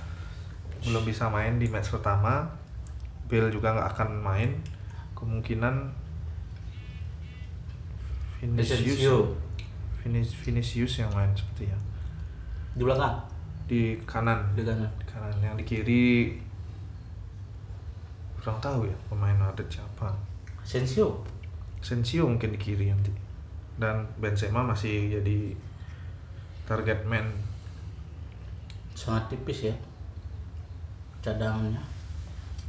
belum 0.82 1.02
bisa 1.06 1.30
main 1.30 1.58
di 1.58 1.66
match 1.70 1.90
pertama. 1.90 2.46
Bale 3.26 3.50
juga 3.50 3.74
nggak 3.74 3.88
akan 3.98 4.10
main. 4.22 4.50
Kemungkinan 5.18 5.90
Vinicius 8.42 8.98
Vinis- 10.02 10.34
Vinicius 10.34 10.98
yang 10.98 11.14
main 11.14 11.30
sepertinya 11.30 11.78
di 12.72 12.82
belakang? 12.82 13.14
Di 13.68 14.00
kanan. 14.08 14.40
Di 14.56 14.64
kanan. 14.64 14.88
di 14.96 15.04
kanan. 15.04 15.32
Yang 15.44 15.54
di 15.60 15.64
kiri 15.64 16.06
kurang 18.40 18.58
tahu 18.58 18.88
ya 18.88 18.96
pemain 19.06 19.36
Madrid 19.36 19.68
siapa. 19.68 20.10
Asensio? 20.64 21.20
Sensio 21.84 22.26
mungkin 22.26 22.54
di 22.54 22.58
kiri 22.58 22.88
nanti. 22.88 23.12
Dan 23.76 24.06
Benzema 24.18 24.64
masih 24.64 25.20
jadi 25.20 25.52
target 26.66 27.02
man. 27.06 27.26
Sangat 28.94 29.32
tipis 29.32 29.70
ya 29.70 29.74
cadangannya. 31.22 31.80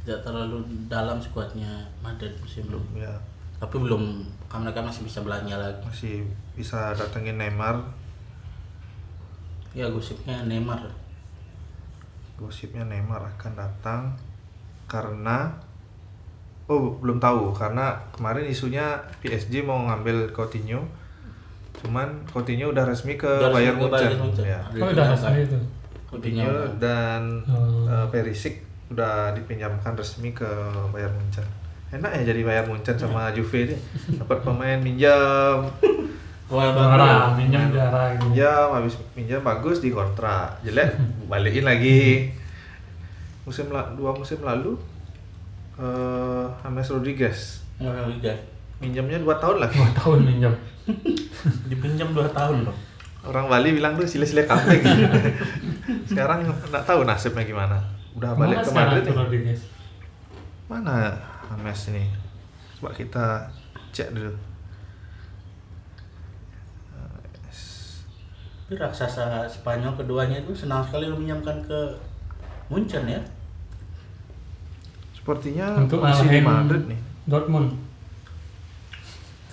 Tidak 0.04 0.20
terlalu 0.22 0.62
dalam 0.86 1.18
skuadnya 1.18 1.88
Madrid 2.04 2.32
musim 2.38 2.68
belum 2.70 2.84
ya. 2.96 3.12
Tapi 3.58 3.76
belum 3.80 4.22
kan 4.46 4.62
mereka 4.62 4.84
masih 4.84 5.02
bisa 5.02 5.24
belanja 5.24 5.56
lagi. 5.56 5.82
Masih 5.82 6.16
bisa 6.54 6.94
datengin 6.94 7.40
Neymar. 7.40 7.82
Ya 9.74 9.90
gosipnya 9.90 10.44
Neymar. 10.46 10.86
Gosipnya 12.38 12.86
Neymar 12.86 13.24
akan 13.34 13.52
datang 13.58 14.02
karena 14.86 15.50
oh 16.68 17.00
belum 17.00 17.18
tahu. 17.18 17.50
Karena 17.56 17.96
kemarin 18.12 18.46
isunya 18.46 19.00
PSG 19.24 19.64
mau 19.64 19.80
ngambil 19.88 20.30
Coutinho 20.30 20.84
cuman 21.76 22.06
Coutinho 22.26 22.68
udah 22.68 22.84
resmi 22.84 23.14
ke 23.14 23.26
Udah 23.26 23.50
Bayern 23.50 23.76
Munchen 23.76 24.14
ya 24.40 24.60
Oh, 24.72 24.86
udah 24.86 25.06
resmi 25.10 25.42
itu. 25.42 25.58
Coutinho 26.06 26.44
Coutinho 26.44 26.78
dan 26.78 27.42
Oh. 27.44 27.84
eh, 27.84 28.06
Perisic 28.08 28.62
udah 28.86 29.32
dipinjamkan 29.32 29.92
resmi 29.92 30.30
ke 30.30 30.46
Bayern 30.88 31.12
Munchen. 31.12 31.42
Enak 31.90 32.10
ya 32.12 32.32
jadi 32.32 32.40
Bayern 32.42 32.68
Munchen 32.68 32.94
sama 32.94 33.30
Juve 33.30 33.58
ini. 33.64 33.76
Dapat 34.14 34.38
pemain 34.40 34.78
minjam, 34.78 35.66
Wah, 36.44 37.32
minjam 37.32 37.68
juara 37.68 38.12
gitu 38.12 38.28
minjam 38.28 38.68
habis 38.70 38.94
minjam 39.12 39.40
bagus 39.40 39.78
di 39.78 39.88
kontrak. 39.88 40.60
Jelek 40.60 40.94
balikin 41.30 41.64
lagi. 41.64 42.30
Musim 43.42 43.68
la- 43.68 43.92
dua 43.92 44.12
musim 44.12 44.38
lalu 44.40 44.76
eh 45.74 46.46
James 46.60 46.88
Rodriguez 46.88 47.38
Liga. 47.82 48.34
Minjamnya 48.84 49.16
dua 49.24 49.40
tahun 49.40 49.56
lagi. 49.64 49.80
dua 49.80 49.90
tahun 49.96 50.18
minjam 50.28 50.52
Dipinjam 51.70 52.12
2 52.12 52.28
tahun 52.36 52.68
loh. 52.68 52.76
Orang 53.24 53.48
Bali 53.48 53.72
bilang 53.72 53.96
tuh 53.96 54.04
sile-sile 54.04 54.44
comeback. 54.44 54.84
Sekarang 56.12 56.44
nggak 56.44 56.84
tahu 56.84 57.08
nasibnya 57.08 57.44
gimana. 57.44 57.80
Udah 58.12 58.36
balik 58.36 58.60
ke 58.60 58.70
Madrid 58.72 59.04
nih. 59.48 59.58
Mana 60.68 61.16
James 61.48 61.80
ini? 61.92 62.04
Coba 62.76 62.92
kita 62.92 63.48
cek 63.96 64.12
dulu. 64.12 64.32
Tapi 68.64 68.80
raksasa 68.80 69.44
Spanyol 69.44 69.92
keduanya 69.92 70.40
itu 70.40 70.56
senang 70.56 70.80
sekali 70.80 71.04
meminjamkan 71.08 71.60
ke 71.64 71.80
Munchen 72.72 73.04
ya. 73.04 73.20
Sepertinya 75.12 75.84
untuk 75.84 76.00
masih 76.00 76.28
di 76.28 76.40
Madrid 76.40 76.84
nih. 76.88 77.00
Dortmund 77.28 77.83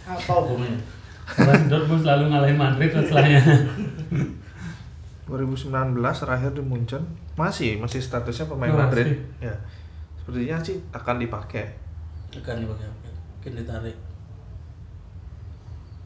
Apa 0.03 0.31
hubungannya? 0.33 0.79
Karena 1.23 1.53
Dortmund 1.65 2.01
selalu 2.01 2.23
ngalahin 2.27 2.57
Madrid 2.57 2.89
setelahnya 2.91 3.39
2019 5.27 5.71
terakhir 5.95 6.51
di 6.51 6.59
Munchen 6.61 7.03
masih 7.33 7.79
masih 7.79 8.03
statusnya 8.03 8.45
pemain 8.45 8.67
Oh, 8.69 8.79
Madrid. 8.79 9.07
masih. 9.07 9.47
Ya. 9.47 9.55
Sepertinya 10.19 10.57
sih 10.59 10.77
akan 10.91 11.15
dipakai 11.17 11.65
Akan 12.31 12.59
dipakai? 12.59 12.87
Mungkin 13.39 13.53
ditarik. 13.57 13.97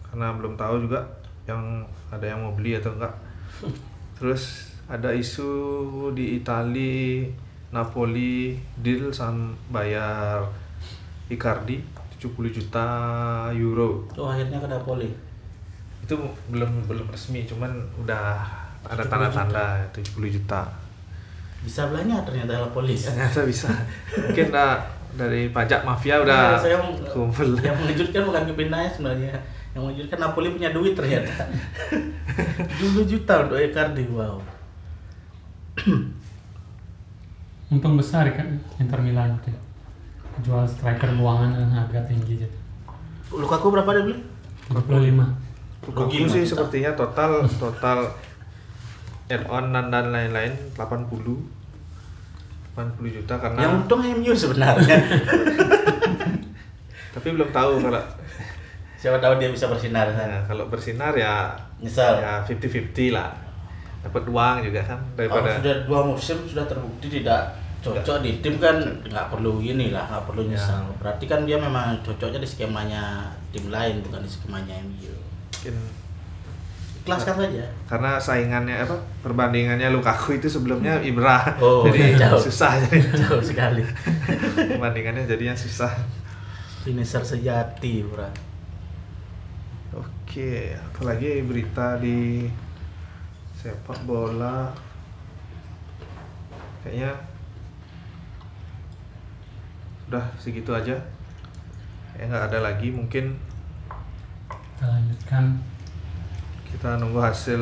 karena 0.06 0.32
belum 0.32 0.56
tahu 0.56 0.88
juga 0.88 1.04
yang 1.44 1.60
ada 2.08 2.24
yang 2.24 2.40
mau 2.40 2.56
beli 2.56 2.72
atau 2.72 2.96
enggak. 2.96 3.12
Terus 4.16 4.72
ada 4.88 5.12
isu 5.12 5.52
di 6.16 6.40
Itali 6.40 7.28
Napoli 7.70 8.56
deal 8.80 9.12
sam 9.12 9.52
bayar 9.68 10.40
Icardi 11.28 11.84
70 12.26 12.58
juta 12.58 12.86
euro. 13.54 14.02
Oh 14.18 14.26
akhirnya 14.26 14.58
ke 14.58 14.66
Napoli. 14.66 15.10
Itu 16.02 16.18
belum 16.50 16.86
belum 16.86 17.06
resmi 17.08 17.46
cuman 17.46 17.70
udah 17.98 18.42
ada 18.82 19.02
tanda-tanda 19.02 19.86
70 19.92 20.10
juta. 20.32 20.66
Bisa 21.62 21.90
belanja 21.90 22.22
ternyata 22.22 22.62
Napoli. 22.62 22.94
Ternyata 23.06 23.42
bisa. 23.42 23.70
Mungkin 24.14 24.50
dah 24.50 24.78
dari 25.16 25.50
pajak 25.50 25.82
mafia 25.82 26.22
udah 26.22 26.54
Nah, 26.54 26.62
saya 26.62 26.78
mau- 26.78 26.94
kumpul. 27.10 27.58
Yang 27.66 27.78
mengejutkan 27.80 28.22
bukan 28.24 28.44
kepindahnya 28.50 28.90
sebenarnya. 28.92 29.34
Yang 29.74 29.82
mengejutkan 29.82 30.20
Napoli 30.22 30.48
punya 30.54 30.70
duit 30.70 30.94
ternyata. 30.94 31.34
20 32.82 33.06
juta 33.08 33.34
untuk 33.46 33.58
Icardi. 33.58 34.06
Wow. 34.10 34.38
untung 37.66 37.98
besar 37.98 38.30
kan 38.32 38.48
Inter 38.78 39.02
Milan 39.02 39.36
gitu. 39.42 39.52
Jual 40.42 40.66
striker 40.66 41.10
buangan 41.14 41.50
dengan 41.52 41.72
harga 41.78 42.02
tinggi 42.06 42.42
gitu 42.42 42.58
Lukaku 43.32 43.68
berapa 43.70 43.90
dia 43.92 44.04
beli? 44.04 44.18
75 44.68 45.86
Lukaku 45.86 46.26
sih 46.26 46.42
juta. 46.42 46.50
sepertinya 46.52 46.92
total 46.94 47.32
total 47.48 48.00
add 49.26 49.44
on 49.46 49.70
dan 49.70 49.88
dan 49.88 50.10
lain-lain 50.10 50.54
80 50.74 51.10
80 52.76 53.16
juta 53.16 53.34
karena 53.36 53.60
Yang 53.62 53.74
untung 53.80 54.02
MU 54.04 54.34
sebenarnya. 54.36 54.98
tapi 57.16 57.28
belum 57.32 57.50
tahu 57.50 57.80
kalau 57.82 58.04
Siapa 58.96 59.22
tahu 59.22 59.38
dia 59.38 59.48
bisa 59.48 59.70
bersinar 59.70 60.10
ya, 60.10 60.18
sana. 60.18 60.38
kalau 60.44 60.66
bersinar 60.66 61.14
ya 61.14 61.54
Nyesal. 61.78 62.18
ya 62.18 62.42
50-50 62.42 63.14
lah 63.14 63.30
dapat 64.02 64.24
uang 64.26 64.56
juga 64.62 64.82
kan 64.84 65.00
Kalau 65.14 65.18
daripada 65.18 65.50
sudah 65.56 65.76
dua 65.86 66.00
musim 66.04 66.38
sudah 66.44 66.66
terbukti 66.66 67.08
tidak 67.12 67.54
cocok 67.86 68.18
di 68.20 68.42
tim 68.42 68.58
kan 68.58 68.76
nggak 69.02 69.30
perlu 69.30 69.62
ini 69.62 69.94
lah 69.94 70.10
nggak 70.10 70.26
perlu 70.26 70.42
nyesal. 70.46 70.90
Berarti 70.98 71.26
kan 71.26 71.46
dia 71.46 71.56
memang 71.56 72.02
cocoknya 72.02 72.38
di 72.38 72.48
skemanya 72.48 73.30
tim 73.54 73.70
lain 73.70 74.02
bukan 74.02 74.20
di 74.20 74.30
skemanya 74.30 74.74
MU. 74.82 75.14
mungkin 75.56 75.78
Ikhlaskan 77.06 77.38
saja. 77.38 77.66
karena 77.86 78.18
saingannya 78.18 78.82
apa 78.82 78.98
perbandingannya 79.22 79.94
Lukaku 79.94 80.38
itu 80.38 80.50
sebelumnya 80.50 80.98
Ibra 81.00 81.54
Oh, 81.62 81.86
jadi 81.86 82.18
jauh. 82.18 82.42
susah 82.42 82.82
jadi 82.82 83.06
Jauh 83.14 83.38
sekali. 83.40 83.86
perbandingannya 84.74 85.26
jadinya 85.26 85.54
susah 85.54 85.94
Finisher 86.82 87.22
sejati, 87.22 88.02
bro. 88.02 88.26
Oke, 89.94 90.74
apalagi 90.76 91.42
berita 91.42 91.98
di 91.98 92.50
sepak 93.56 94.02
bola 94.04 94.70
kayaknya 96.82 97.14
udah 100.08 100.26
segitu 100.38 100.72
aja. 100.72 100.96
Kayak 102.14 102.26
nggak 102.32 102.46
ada 102.52 102.60
lagi 102.64 102.88
mungkin 102.90 103.36
kita 104.76 104.86
lanjutkan 104.88 105.44
kita 106.68 107.00
nunggu 107.00 107.20
hasil 107.24 107.62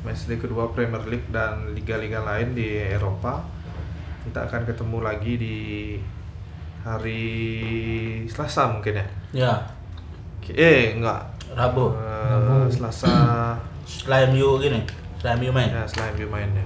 matchday 0.00 0.40
kedua 0.40 0.72
Premier 0.72 1.04
League 1.04 1.28
dan 1.28 1.72
liga-liga 1.72 2.24
lain 2.24 2.56
di 2.56 2.76
Eropa. 2.76 3.44
Kita 4.24 4.44
akan 4.44 4.62
ketemu 4.64 4.98
lagi 5.00 5.32
di 5.36 5.56
hari 6.80 7.24
Selasa 8.28 8.68
mungkin 8.72 8.96
ya. 8.96 9.06
Ya, 9.32 9.52
Oke, 10.40 10.52
Eh, 10.56 10.96
enggak. 10.96 11.20
Rabu. 11.52 11.92
Rabu. 11.96 12.68
Selasa 12.72 13.12
Setelah 13.88 14.28
MU 14.28 14.60
gini, 14.60 14.80
setelah 15.16 15.34
MU 15.40 15.48
main. 15.52 15.68
Ya, 15.72 15.84
selain 15.88 16.12
view 16.12 16.28
mainnya. 16.28 16.64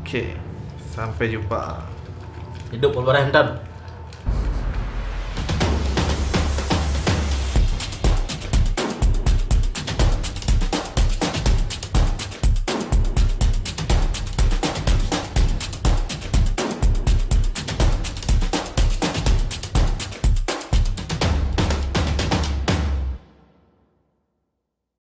Oke, 0.00 0.32
sampai 0.88 1.28
jumpa. 1.28 1.84
Hidup 2.72 2.96
Wolverhampton. 2.96 3.60